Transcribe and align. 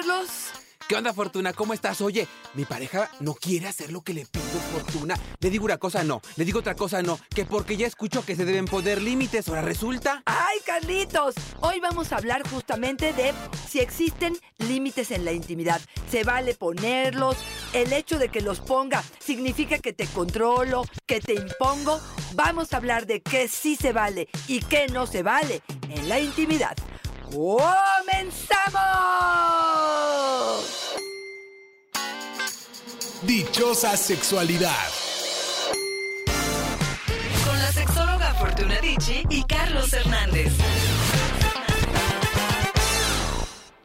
Carlos? 0.00 0.30
¿Qué 0.88 0.96
onda, 0.96 1.12
Fortuna? 1.12 1.52
¿Cómo 1.52 1.74
estás? 1.74 2.00
Oye, 2.00 2.26
mi 2.54 2.64
pareja 2.64 3.10
no 3.20 3.34
quiere 3.34 3.68
hacer 3.68 3.92
lo 3.92 4.00
que 4.00 4.14
le 4.14 4.24
pido, 4.24 4.44
Fortuna. 4.72 5.14
Le 5.38 5.50
digo 5.50 5.66
una 5.66 5.76
cosa, 5.76 6.02
no. 6.04 6.22
Le 6.36 6.44
digo 6.46 6.60
otra 6.60 6.74
cosa, 6.74 7.02
no. 7.02 7.20
Que 7.34 7.44
porque 7.44 7.76
ya 7.76 7.86
escucho 7.86 8.24
que 8.24 8.34
se 8.34 8.46
deben 8.46 8.64
poner 8.64 9.02
límites, 9.02 9.46
ahora 9.48 9.60
resulta. 9.60 10.22
¡Ay, 10.24 10.58
Carlitos! 10.64 11.34
Hoy 11.60 11.80
vamos 11.80 12.12
a 12.12 12.16
hablar 12.16 12.48
justamente 12.48 13.12
de 13.12 13.34
si 13.68 13.78
existen 13.78 14.38
límites 14.58 15.10
en 15.10 15.26
la 15.26 15.32
intimidad. 15.32 15.82
¿Se 16.10 16.24
vale 16.24 16.54
ponerlos? 16.54 17.36
¿El 17.74 17.92
hecho 17.92 18.18
de 18.18 18.30
que 18.30 18.40
los 18.40 18.60
ponga 18.60 19.04
significa 19.18 19.80
que 19.80 19.92
te 19.92 20.06
controlo, 20.06 20.86
que 21.04 21.20
te 21.20 21.34
impongo? 21.34 22.00
Vamos 22.32 22.72
a 22.72 22.78
hablar 22.78 23.06
de 23.06 23.20
qué 23.20 23.48
sí 23.48 23.76
se 23.76 23.92
vale 23.92 24.30
y 24.48 24.60
qué 24.60 24.86
no 24.88 25.06
se 25.06 25.22
vale 25.22 25.62
en 25.90 26.08
la 26.08 26.18
intimidad. 26.18 26.74
¡Comenzamos! 27.30 27.70
Dichosa 33.22 33.98
sexualidad. 33.98 34.88
Con 37.44 37.58
la 37.58 37.70
sexóloga 37.70 38.32
Fortuna 38.32 38.80
Dicci 38.80 39.24
y 39.28 39.42
Carlos 39.44 39.92
Hernández. 39.92 40.50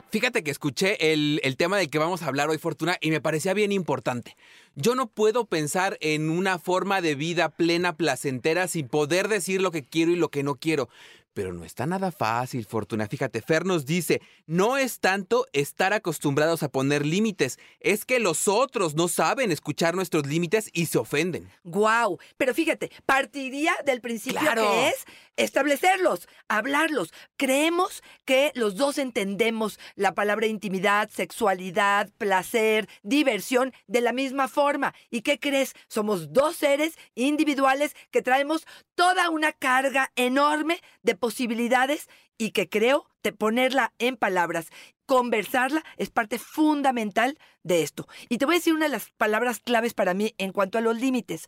Fíjate 0.10 0.42
que 0.42 0.52
escuché 0.52 1.12
el, 1.12 1.42
el, 1.44 1.58
tema 1.58 1.78
del 1.78 1.90
que 1.90 2.00
vamos 2.00 2.22
a 2.22 2.28
hablar 2.28 2.50
hoy, 2.50 2.58
Fortuna, 2.58 2.96
y 3.02 3.12
me 3.12 3.20
parecía 3.20 3.54
bien 3.54 3.74
importante. 3.74 4.38
Yo 4.76 4.96
no 4.96 5.08
puedo 5.08 5.48
pensar 5.48 5.98
en 6.00 6.30
una 6.30 6.58
forma 6.58 7.02
de 7.02 7.16
vida 7.16 7.50
plena, 7.50 7.98
placentera, 7.98 8.70
sin 8.70 8.88
poder 8.88 9.28
decir 9.28 9.62
lo 9.62 9.72
que 9.72 9.84
quiero 9.84 10.14
y 10.14 10.16
lo 10.16 10.30
que 10.30 10.44
no 10.44 10.56
quiero. 10.56 10.88
Pero 11.36 11.52
no 11.52 11.66
está 11.66 11.86
nada 11.86 12.14
fácil, 12.14 12.66
Fortuna. 12.66 13.08
Fíjate, 13.08 13.42
Fer 13.42 13.66
nos 13.66 13.86
dice, 13.86 14.22
no 14.48 14.78
es 14.78 15.02
tanto 15.02 15.46
estar 15.52 15.92
acostumbrados 15.92 16.64
a 16.64 16.70
poner 16.70 17.06
límites, 17.06 17.60
es 17.82 18.06
que 18.06 18.20
los 18.22 18.48
otros 18.48 18.96
no 18.96 19.10
saben 19.10 19.52
escuchar 19.52 19.96
nuestros 19.96 20.26
límites 20.26 20.70
y 20.72 20.86
se 20.86 20.98
ofenden. 20.98 21.52
¡Guau! 21.66 22.18
Pero 22.38 22.54
fíjate, 22.54 22.90
partiría 23.06 23.76
del 23.86 24.00
principio 24.00 24.40
Claro. 24.40 24.72
que 24.72 24.88
es 24.88 25.06
establecerlos, 25.36 26.30
hablarlos. 26.48 27.12
Creemos 27.36 28.02
que 28.24 28.54
los 28.56 28.78
dos 28.78 28.98
entendemos 28.98 29.78
la 29.96 30.14
palabra 30.16 30.48
intimidad, 30.48 31.10
sexualidad, 31.10 32.10
placer, 32.18 32.88
diversión 33.04 33.74
de 33.88 34.00
la 34.00 34.14
misma 34.14 34.48
forma. 34.48 34.94
¿Y 35.10 35.22
qué 35.22 35.38
crees? 35.38 35.74
Somos 35.90 36.32
dos 36.32 36.56
seres 36.56 36.98
individuales 37.14 37.94
que 38.12 38.22
traemos 38.22 38.66
toda 38.96 39.30
una 39.30 39.52
carga 39.52 40.12
enorme 40.16 40.82
de 41.04 41.16
posibilidades 41.26 42.08
y 42.38 42.52
que 42.52 42.70
creo 42.70 43.10
de 43.24 43.34
ponerla 43.34 43.94
en 43.98 44.16
palabras, 44.16 44.68
conversarla 45.08 45.84
es 45.98 46.12
parte 46.12 46.38
fundamental 46.38 47.40
de 47.64 47.82
esto. 47.82 48.08
Y 48.30 48.38
te 48.38 48.46
voy 48.46 48.54
a 48.54 48.60
decir 48.60 48.76
una 48.76 48.86
de 48.86 48.92
las 48.92 49.10
palabras 49.18 49.60
claves 49.60 49.96
para 49.96 50.14
mí 50.14 50.36
en 50.38 50.52
cuanto 50.52 50.78
a 50.78 50.82
los 50.82 51.02
límites. 51.02 51.48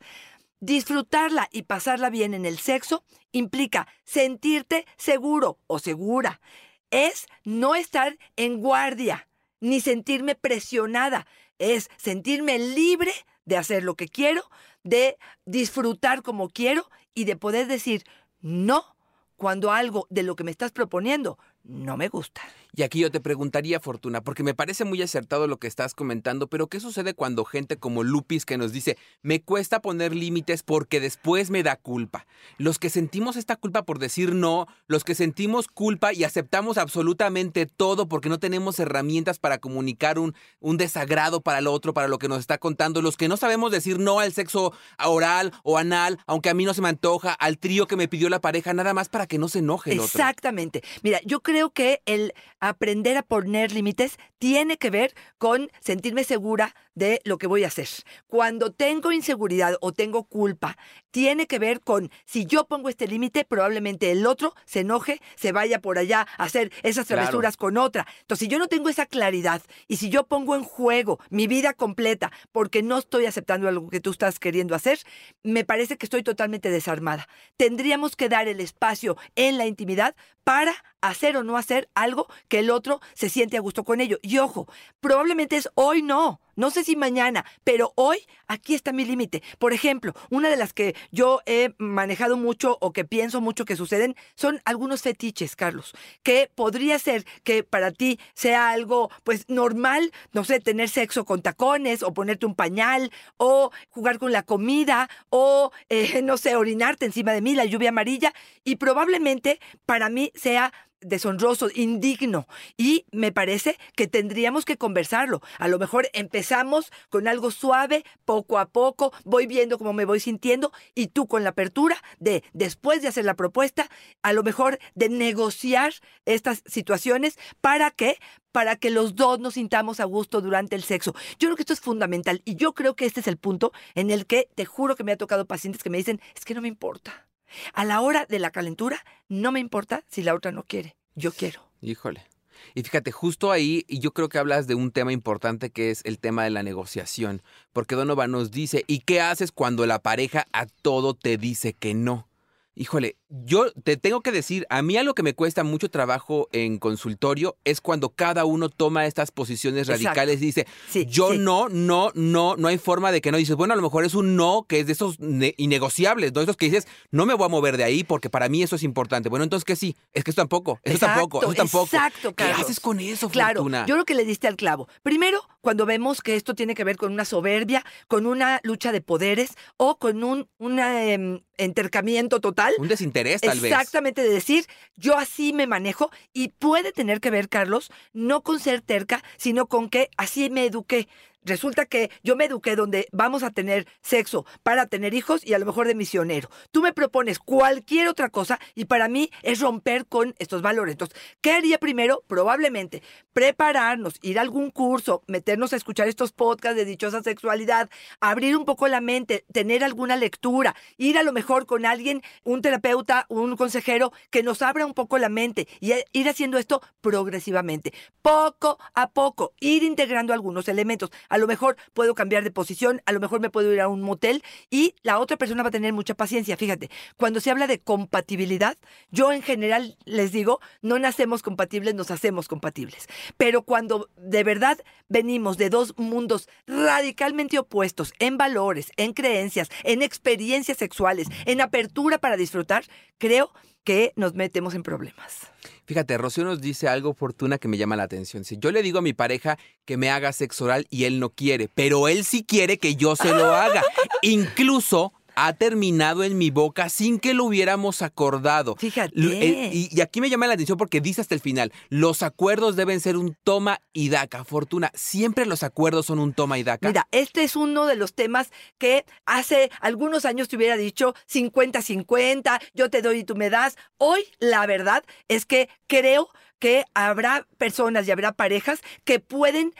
Disfrutarla 0.61 1.47
y 1.51 1.61
pasarla 1.61 2.09
bien 2.09 2.33
en 2.33 2.47
el 2.47 2.57
sexo 2.57 3.03
implica 3.31 3.87
sentirte 4.03 4.87
seguro 4.97 5.59
o 5.67 5.77
segura. 5.77 6.41
Es 6.89 7.27
no 7.43 7.75
estar 7.75 8.17
en 8.35 8.59
guardia, 8.59 9.27
ni 9.59 9.79
sentirme 9.79 10.33
presionada. 10.33 11.27
Es 11.59 11.91
sentirme 11.97 12.57
libre 12.57 13.13
de 13.45 13.57
hacer 13.57 13.83
lo 13.83 13.93
que 13.93 14.07
quiero, 14.07 14.41
de 14.81 15.19
disfrutar 15.45 16.23
como 16.23 16.49
quiero 16.49 16.89
y 17.13 17.25
de 17.25 17.35
poder 17.35 17.67
decir 17.67 18.05
no 18.41 18.96
cuando 19.37 19.71
algo 19.71 20.07
de 20.09 20.23
lo 20.23 20.35
que 20.35 20.43
me 20.43 20.51
estás 20.51 20.71
proponiendo 20.71 21.37
no 21.63 21.95
me 21.95 22.09
gusta. 22.09 22.41
Y 22.75 22.83
aquí 22.83 22.99
yo 22.99 23.11
te 23.11 23.19
preguntaría, 23.19 23.79
Fortuna, 23.79 24.21
porque 24.21 24.43
me 24.43 24.53
parece 24.53 24.85
muy 24.85 25.01
acertado 25.01 25.47
lo 25.47 25.57
que 25.57 25.67
estás 25.67 25.93
comentando, 25.93 26.47
pero 26.47 26.67
¿qué 26.67 26.79
sucede 26.79 27.13
cuando 27.13 27.45
gente 27.45 27.77
como 27.77 28.03
Lupis 28.03 28.45
que 28.45 28.57
nos 28.57 28.71
dice, 28.71 28.97
me 29.21 29.41
cuesta 29.41 29.81
poner 29.81 30.15
límites 30.15 30.63
porque 30.63 30.99
después 30.99 31.49
me 31.49 31.63
da 31.63 31.75
culpa? 31.75 32.25
Los 32.57 32.79
que 32.79 32.89
sentimos 32.89 33.35
esta 33.35 33.55
culpa 33.55 33.83
por 33.83 33.99
decir 33.99 34.35
no, 34.35 34.67
los 34.87 35.03
que 35.03 35.15
sentimos 35.15 35.67
culpa 35.67 36.13
y 36.13 36.23
aceptamos 36.23 36.77
absolutamente 36.77 37.65
todo 37.65 38.07
porque 38.07 38.29
no 38.29 38.39
tenemos 38.39 38.79
herramientas 38.79 39.39
para 39.39 39.57
comunicar 39.57 40.19
un, 40.19 40.35
un 40.59 40.77
desagrado 40.77 41.41
para 41.41 41.59
el 41.59 41.67
otro, 41.67 41.93
para 41.93 42.07
lo 42.07 42.19
que 42.19 42.27
nos 42.27 42.39
está 42.39 42.57
contando, 42.57 43.01
los 43.01 43.17
que 43.17 43.27
no 43.27 43.37
sabemos 43.37 43.71
decir 43.71 43.99
no 43.99 44.19
al 44.19 44.33
sexo 44.33 44.73
oral 45.03 45.53
o 45.63 45.77
anal, 45.77 46.19
aunque 46.27 46.49
a 46.49 46.53
mí 46.53 46.65
no 46.65 46.73
se 46.73 46.81
me 46.81 46.89
antoja, 46.89 47.33
al 47.33 47.57
trío 47.57 47.87
que 47.87 47.95
me 47.95 48.07
pidió 48.07 48.29
la 48.29 48.41
pareja, 48.41 48.73
nada 48.73 48.93
más 48.93 49.09
para 49.09 49.27
que 49.27 49.37
no 49.37 49.47
se 49.47 49.59
enoje 49.59 49.93
el. 49.93 49.99
Exactamente. 49.99 50.83
Mira, 51.03 51.19
yo 51.25 51.41
creo 51.41 51.71
que 51.71 52.01
el 52.05 52.33
aprender 52.59 53.17
a 53.17 53.23
poner 53.23 53.71
límites 53.71 54.17
tiene 54.39 54.77
que 54.77 54.89
ver 54.89 55.13
con 55.37 55.69
sentirme 55.79 56.23
segura 56.23 56.75
de 56.97 57.21
lo 57.25 57.37
que 57.37 57.45
voy 57.45 57.63
a 57.63 57.67
hacer. 57.67 57.87
Cuando 58.25 58.71
tengo 58.71 59.11
inseguridad 59.11 59.77
o 59.81 59.91
tengo 59.91 60.23
culpa, 60.23 60.77
tiene 61.11 61.45
que 61.45 61.59
ver 61.59 61.81
con 61.81 62.09
si 62.25 62.45
yo 62.47 62.65
pongo 62.65 62.89
este 62.89 63.07
límite, 63.07 63.45
probablemente 63.45 64.11
el 64.11 64.25
otro 64.25 64.55
se 64.65 64.79
enoje, 64.79 65.21
se 65.35 65.51
vaya 65.51 65.79
por 65.79 65.99
allá 65.99 66.25
a 66.37 66.43
hacer 66.45 66.71
esas 66.81 67.05
Claro. 67.05 67.21
travesuras 67.21 67.55
con 67.55 67.77
otra. 67.77 68.07
Entonces, 68.21 68.45
si 68.45 68.51
yo 68.51 68.57
no 68.57 68.67
tengo 68.67 68.89
esa 68.89 69.05
claridad 69.05 69.61
y 69.87 69.97
si 69.97 70.09
yo 70.09 70.25
pongo 70.25 70.55
en 70.55 70.63
juego 70.63 71.19
mi 71.29 71.45
vida 71.45 71.73
completa 71.73 72.31
porque 72.51 72.81
no 72.81 72.97
estoy 72.97 73.27
aceptando 73.27 73.67
algo 73.67 73.89
que 73.89 73.99
tú 74.01 74.09
estás 74.09 74.39
queriendo 74.39 74.73
hacer, 74.73 74.99
me 75.43 75.63
parece 75.63 75.97
que 75.97 76.05
estoy 76.07 76.23
totalmente 76.23 76.71
desarmada. 76.71 77.27
Tendríamos 77.57 78.15
que 78.15 78.27
dar 78.27 78.47
el 78.47 78.59
espacio 78.59 79.17
en 79.35 79.59
la 79.59 79.67
intimidad 79.67 80.15
para 80.43 80.73
hacer 81.01 81.37
o 81.37 81.43
no 81.43 81.57
hacer 81.57 81.89
algo 81.93 82.27
que 82.47 82.59
el 82.59 82.71
otro 82.71 83.01
se 83.13 83.29
siente 83.29 83.57
a 83.57 83.61
gusto 83.61 83.83
con 83.83 84.01
ello. 84.01 84.17
Y 84.23 84.39
ojo, 84.39 84.67
probablemente 84.99 85.57
es 85.57 85.69
hoy 85.75 86.01
no. 86.01 86.41
No 86.57 86.71
sé 86.71 86.83
si 86.83 86.95
mañana, 86.95 87.45
pero 87.63 87.93
hoy 87.95 88.17
aquí 88.47 88.73
está 88.73 88.91
mi 88.91 89.05
límite. 89.05 89.43
Por 89.59 89.73
ejemplo, 89.73 90.13
una 90.31 90.49
de 90.49 90.57
las 90.57 90.73
que 90.73 90.95
yo 91.11 91.41
he 91.45 91.75
manejado 91.77 92.35
mucho 92.35 92.79
o 92.81 92.91
que 92.91 93.05
pienso 93.05 93.41
mucho 93.41 93.63
que 93.63 93.75
suceden 93.75 94.15
son 94.33 94.59
algunos 94.65 95.03
fetiches, 95.03 95.55
Carlos, 95.55 95.93
que 96.23 96.49
podría 96.55 96.97
ser 96.97 97.25
que 97.43 97.63
para 97.63 97.91
ti 97.91 98.19
sea 98.33 98.69
algo 98.71 99.11
pues 99.23 99.45
normal, 99.47 100.11
no 100.33 100.43
sé, 100.43 100.59
tener 100.59 100.89
sexo 100.89 101.25
con 101.25 101.43
tacones 101.43 102.01
o 102.01 102.11
ponerte 102.11 102.47
un 102.47 102.55
pañal 102.55 103.11
o 103.37 103.71
jugar 103.91 104.17
con 104.17 104.31
la 104.31 104.41
comida 104.41 105.11
o 105.29 105.71
eh, 105.89 106.21
no 106.23 106.37
sé, 106.37 106.55
orinarte 106.55 107.05
encima 107.05 107.33
de 107.33 107.41
mí, 107.41 107.53
la 107.53 107.65
lluvia 107.65 107.89
amarilla 107.89 108.33
y 108.63 108.77
probablemente 108.77 109.59
para 109.85 110.09
mí 110.09 110.31
sea 110.33 110.73
deshonroso, 111.01 111.69
indigno. 111.73 112.47
Y 112.77 113.05
me 113.11 113.31
parece 113.31 113.77
que 113.95 114.07
tendríamos 114.07 114.65
que 114.65 114.77
conversarlo. 114.77 115.41
A 115.59 115.67
lo 115.67 115.79
mejor 115.79 116.09
empezamos 116.13 116.91
con 117.09 117.27
algo 117.27 117.51
suave, 117.51 118.03
poco 118.25 118.59
a 118.59 118.67
poco, 118.69 119.13
voy 119.23 119.47
viendo 119.47 119.77
cómo 119.77 119.93
me 119.93 120.05
voy 120.05 120.19
sintiendo 120.19 120.71
y 120.95 121.07
tú 121.07 121.27
con 121.27 121.43
la 121.43 121.49
apertura 121.49 121.97
de, 122.19 122.43
después 122.53 123.01
de 123.01 123.07
hacer 123.07 123.25
la 123.25 123.35
propuesta, 123.35 123.89
a 124.21 124.33
lo 124.33 124.43
mejor 124.43 124.79
de 124.95 125.09
negociar 125.09 125.93
estas 126.25 126.63
situaciones 126.65 127.37
para 127.61 127.91
que 127.91 128.17
para 128.51 128.75
que 128.75 128.89
los 128.89 129.13
dos 129.13 129.39
nos 129.39 129.53
sintamos 129.53 129.99
a 129.99 130.05
gusto 130.05 130.41
durante 130.41 130.75
el 130.75 130.81
sexo. 130.81 131.13
Yo 131.37 131.47
creo 131.47 131.55
que 131.55 131.61
esto 131.61 131.73
es 131.73 131.79
fundamental 131.79 132.41
y 132.43 132.55
yo 132.55 132.73
creo 132.73 132.95
que 132.95 133.05
este 133.05 133.19
es 133.19 133.27
el 133.27 133.37
punto 133.37 133.71
en 133.93 134.09
el 134.09 134.25
que 134.25 134.49
te 134.55 134.65
juro 134.65 134.95
que 134.95 135.03
me 135.03 135.11
ha 135.11 135.17
tocado 135.17 135.45
pacientes 135.45 135.83
que 135.83 135.91
me 135.91 135.99
dicen, 135.99 136.19
es 136.35 136.43
que 136.43 136.55
no 136.55 136.61
me 136.61 136.67
importa. 136.67 137.27
A 137.73 137.85
la 137.85 138.01
hora 138.01 138.25
de 138.25 138.39
la 138.39 138.51
calentura, 138.51 139.03
no 139.29 139.51
me 139.51 139.59
importa 139.59 140.03
si 140.07 140.23
la 140.23 140.35
otra 140.35 140.51
no 140.51 140.63
quiere. 140.63 140.95
Yo 141.15 141.31
quiero. 141.31 141.61
Híjole. 141.81 142.25
Y 142.73 142.83
fíjate, 142.83 143.11
justo 143.11 143.51
ahí, 143.51 143.85
y 143.87 143.99
yo 143.99 144.11
creo 144.13 144.29
que 144.29 144.37
hablas 144.37 144.67
de 144.67 144.75
un 144.75 144.91
tema 144.91 145.13
importante 145.13 145.69
que 145.69 145.91
es 145.91 146.01
el 146.05 146.19
tema 146.19 146.43
de 146.43 146.49
la 146.49 146.63
negociación, 146.63 147.41
porque 147.73 147.95
Donovan 147.95 148.31
nos 148.31 148.51
dice, 148.51 148.83
¿y 148.87 148.99
qué 148.99 149.21
haces 149.21 149.51
cuando 149.51 149.85
la 149.85 149.99
pareja 149.99 150.47
a 150.53 150.65
todo 150.65 151.13
te 151.13 151.37
dice 151.37 151.73
que 151.73 151.93
no? 151.93 152.27
Híjole, 152.75 153.17
yo 153.29 153.71
te 153.83 153.97
tengo 153.97 154.21
que 154.21 154.31
decir, 154.31 154.65
a 154.69 154.81
mí 154.81 154.95
algo 154.97 155.13
que 155.13 155.21
me 155.23 155.33
cuesta 155.33 155.63
mucho 155.63 155.89
trabajo 155.89 156.47
en 156.51 156.77
consultorio 156.77 157.57
es 157.65 157.81
cuando 157.81 158.09
cada 158.09 158.45
uno 158.45 158.69
toma 158.69 159.05
estas 159.05 159.31
posiciones 159.31 159.81
Exacto. 159.89 160.05
radicales 160.05 160.41
y 160.41 160.45
dice, 160.45 160.67
Sí, 160.89 161.05
yo 161.05 161.31
sí. 161.33 161.37
no, 161.37 161.67
no, 161.69 162.11
no, 162.15 162.55
no 162.55 162.67
hay 162.69 162.77
forma 162.77 163.11
de 163.11 163.19
que 163.21 163.31
no. 163.31 163.37
Dices, 163.37 163.55
bueno, 163.57 163.73
a 163.73 163.77
lo 163.77 163.81
mejor 163.81 164.05
es 164.05 164.15
un 164.15 164.35
no 164.37 164.65
que 164.67 164.79
es 164.79 164.85
de 164.87 164.93
esos 164.93 165.19
ne- 165.19 165.53
innegociables, 165.57 166.31
¿no? 166.33 166.41
Esos 166.41 166.55
que 166.55 166.67
dices, 166.67 166.87
no 167.11 167.25
me 167.25 167.33
voy 167.33 167.45
a 167.45 167.49
mover 167.49 167.75
de 167.77 167.83
ahí 167.83 168.03
porque 168.03 168.29
para 168.29 168.47
mí 168.49 168.63
eso 168.63 168.75
es 168.77 168.83
importante. 168.83 169.27
Bueno, 169.29 169.43
entonces 169.43 169.65
que 169.65 169.75
sí, 169.75 169.95
es 170.13 170.23
que 170.23 170.31
eso 170.31 170.41
tampoco, 170.41 170.79
eso 170.83 170.99
tampoco, 170.99 171.41
eso 171.43 171.53
tampoco. 171.53 171.85
Exacto, 171.95 172.29
¿Qué 172.29 172.45
Carlos. 172.45 172.61
haces 172.61 172.79
con 172.79 172.99
eso, 172.99 173.29
Claro, 173.29 173.59
Fortuna? 173.61 173.85
yo 173.87 173.95
creo 173.95 174.05
que 174.05 174.15
le 174.15 174.23
diste 174.25 174.47
al 174.47 174.55
clavo. 174.55 174.87
Primero, 175.03 175.41
cuando 175.61 175.85
vemos 175.85 176.21
que 176.21 176.35
esto 176.35 176.55
tiene 176.55 176.75
que 176.75 176.83
ver 176.85 176.95
con 176.97 177.11
una 177.11 177.25
soberbia, 177.25 177.83
con 178.07 178.25
una 178.25 178.61
lucha 178.63 178.91
de 178.93 179.01
poderes 179.01 179.51
o 179.75 179.97
con 179.97 180.23
un 180.23 180.47
em, 180.79 181.41
entercamiento 181.57 182.39
total. 182.39 182.73
Un 182.77 182.87
desinterés, 182.87 183.16
Exactamente, 183.41 184.21
de 184.21 184.29
decir, 184.29 184.65
yo 184.95 185.17
así 185.17 185.53
me 185.53 185.67
manejo 185.67 186.11
y 186.33 186.49
puede 186.49 186.91
tener 186.91 187.19
que 187.19 187.31
ver, 187.31 187.49
Carlos, 187.49 187.91
no 188.13 188.41
con 188.41 188.59
ser 188.59 188.81
terca, 188.81 189.23
sino 189.37 189.67
con 189.67 189.89
que 189.89 190.09
así 190.17 190.49
me 190.49 190.65
eduqué. 190.65 191.07
Resulta 191.47 191.85
que 191.85 192.11
yo 192.23 192.35
me 192.35 192.45
eduqué 192.45 192.75
donde 192.75 193.07
vamos 193.11 193.43
a 193.43 193.51
tener 193.51 193.87
sexo 194.01 194.45
para 194.63 194.85
tener 194.85 195.13
hijos 195.13 195.45
y 195.45 195.53
a 195.53 195.59
lo 195.59 195.65
mejor 195.65 195.87
de 195.87 195.95
misionero. 195.95 196.49
Tú 196.71 196.81
me 196.81 196.93
propones 196.93 197.39
cualquier 197.39 198.07
otra 198.07 198.29
cosa 198.29 198.59
y 198.75 198.85
para 198.85 199.07
mí 199.07 199.31
es 199.41 199.59
romper 199.59 200.05
con 200.05 200.35
estos 200.39 200.61
valores. 200.61 200.93
Entonces, 200.93 201.17
¿qué 201.41 201.53
haría 201.53 201.79
primero? 201.79 202.23
Probablemente 202.27 203.01
prepararnos, 203.33 204.15
ir 204.21 204.39
a 204.39 204.41
algún 204.41 204.71
curso, 204.71 205.23
meternos 205.27 205.73
a 205.73 205.75
escuchar 205.75 206.07
estos 206.07 206.31
podcasts 206.31 206.75
de 206.75 206.85
dichosa 206.85 207.21
sexualidad, 207.21 207.89
abrir 208.19 208.57
un 208.57 208.65
poco 208.65 208.87
la 208.87 209.01
mente, 209.01 209.45
tener 209.51 209.83
alguna 209.83 210.15
lectura, 210.15 210.75
ir 210.97 211.17
a 211.17 211.23
lo 211.23 211.31
mejor 211.31 211.65
con 211.65 211.85
alguien, 211.85 212.21
un 212.43 212.61
terapeuta, 212.61 213.25
un 213.29 213.55
consejero 213.55 214.11
que 214.31 214.43
nos 214.43 214.61
abra 214.61 214.85
un 214.85 214.93
poco 214.93 215.17
la 215.17 215.29
mente 215.29 215.67
y 215.79 215.93
ir 216.13 216.29
haciendo 216.29 216.57
esto 216.57 216.81
progresivamente, 217.01 217.93
poco 218.21 218.79
a 218.93 219.11
poco, 219.11 219.53
ir 219.59 219.83
integrando 219.83 220.33
algunos 220.33 220.67
elementos. 220.67 221.11
Lo 221.37 221.47
mejor 221.47 221.77
puedo 221.93 222.15
cambiar 222.15 222.43
de 222.43 222.51
posición, 222.51 223.01
a 223.05 223.11
lo 223.11 223.19
mejor 223.19 223.39
me 223.39 223.49
puedo 223.49 223.73
ir 223.73 223.81
a 223.81 223.87
un 223.87 224.01
motel 224.01 224.43
y 224.69 224.95
la 225.03 225.19
otra 225.19 225.37
persona 225.37 225.63
va 225.63 225.69
a 225.69 225.71
tener 225.71 225.93
mucha 225.93 226.15
paciencia. 226.15 226.57
Fíjate, 226.57 226.89
cuando 227.17 227.39
se 227.39 227.51
habla 227.51 227.67
de 227.67 227.79
compatibilidad, 227.79 228.77
yo 229.11 229.31
en 229.31 229.41
general 229.41 229.97
les 230.05 230.31
digo, 230.31 230.59
no 230.81 230.99
nacemos 230.99 231.41
compatibles, 231.41 231.95
nos 231.95 232.11
hacemos 232.11 232.47
compatibles. 232.47 233.07
Pero 233.37 233.63
cuando 233.63 234.09
de 234.17 234.43
verdad 234.43 234.77
venimos 235.09 235.57
de 235.57 235.69
dos 235.69 235.93
mundos 235.97 236.49
radicalmente 236.65 237.59
opuestos 237.59 238.13
en 238.19 238.37
valores, 238.37 238.91
en 238.97 239.13
creencias, 239.13 239.69
en 239.83 240.01
experiencias 240.01 240.77
sexuales, 240.77 241.27
en 241.45 241.61
apertura 241.61 242.17
para 242.17 242.37
disfrutar, 242.37 242.83
creo 243.17 243.51
que 243.51 243.67
nos 244.15 244.33
metemos 244.33 244.73
en 244.75 244.83
problemas. 244.83 245.47
Fíjate, 245.85 246.17
Rocío 246.17 246.43
nos 246.43 246.59
dice 246.59 246.87
algo 246.87 247.13
fortuna 247.13 247.57
que 247.57 247.67
me 247.67 247.77
llama 247.77 247.95
la 247.95 248.03
atención. 248.03 248.43
Si 248.43 248.57
yo 248.57 248.71
le 248.71 248.83
digo 248.83 248.99
a 248.99 249.01
mi 249.01 249.13
pareja 249.13 249.57
que 249.85 249.95
me 249.97 250.09
haga 250.09 250.33
sexo 250.33 250.65
oral 250.65 250.85
y 250.89 251.05
él 251.05 251.19
no 251.19 251.29
quiere, 251.29 251.69
pero 251.73 252.07
él 252.07 252.25
sí 252.25 252.43
quiere 252.43 252.77
que 252.77 252.95
yo 252.95 253.15
se 253.15 253.33
lo 253.33 253.53
haga. 253.53 253.83
Incluso 254.21 255.13
ha 255.39 255.53
terminado 255.53 256.23
en 256.23 256.35
mi 256.35 256.49
boca 256.49 256.89
sin 256.89 257.19
que 257.19 257.35
lo 257.35 257.45
hubiéramos 257.45 258.01
acordado. 258.01 258.75
Fíjate. 258.75 259.13
Eh, 259.15 259.69
y, 259.71 260.01
aquí 260.01 260.19
me 260.19 260.31
llama 260.31 260.47
la 260.47 260.55
atención 260.55 260.79
porque 260.79 260.99
dice 260.99 261.21
hasta 261.21 261.35
el 261.35 261.41
final, 261.41 261.71
los 261.89 262.23
acuerdos 262.23 262.75
deben 262.75 262.99
ser 262.99 263.17
un 263.17 263.37
toma 263.43 263.79
y 263.93 264.09
daca. 264.09 264.43
Fortuna, 264.43 264.91
siempre 264.95 265.45
los 265.45 265.61
acuerdos 265.61 266.07
son 266.07 266.17
un 266.17 266.33
toma 266.33 266.57
y 266.57 266.63
daca. 266.63 266.87
Mira, 266.87 267.07
este 267.11 267.43
es 267.43 267.55
uno 267.55 267.85
de 267.85 267.95
los 267.95 268.15
temas 268.15 268.49
que 268.79 269.05
hace 269.27 269.69
algunos 269.79 270.25
años 270.25 270.47
te 270.47 270.55
hubiera 270.55 270.75
dicho 270.75 271.13
50-50, 271.31 272.59
yo 272.73 272.89
te 272.89 273.03
doy 273.03 273.19
y 273.19 273.23
tú 273.23 273.35
me 273.35 273.51
das. 273.51 273.77
Hoy 273.99 274.23
la 274.39 274.65
verdad 274.65 275.03
es 275.27 275.45
que 275.45 275.69
creo 275.85 276.29
que 276.59 276.85
habrá 276.93 277.47
personas 277.57 278.07
y 278.07 278.11
habrá 278.11 278.31
parejas 278.31 278.81
que 279.03 279.19
pueden 279.19 279.73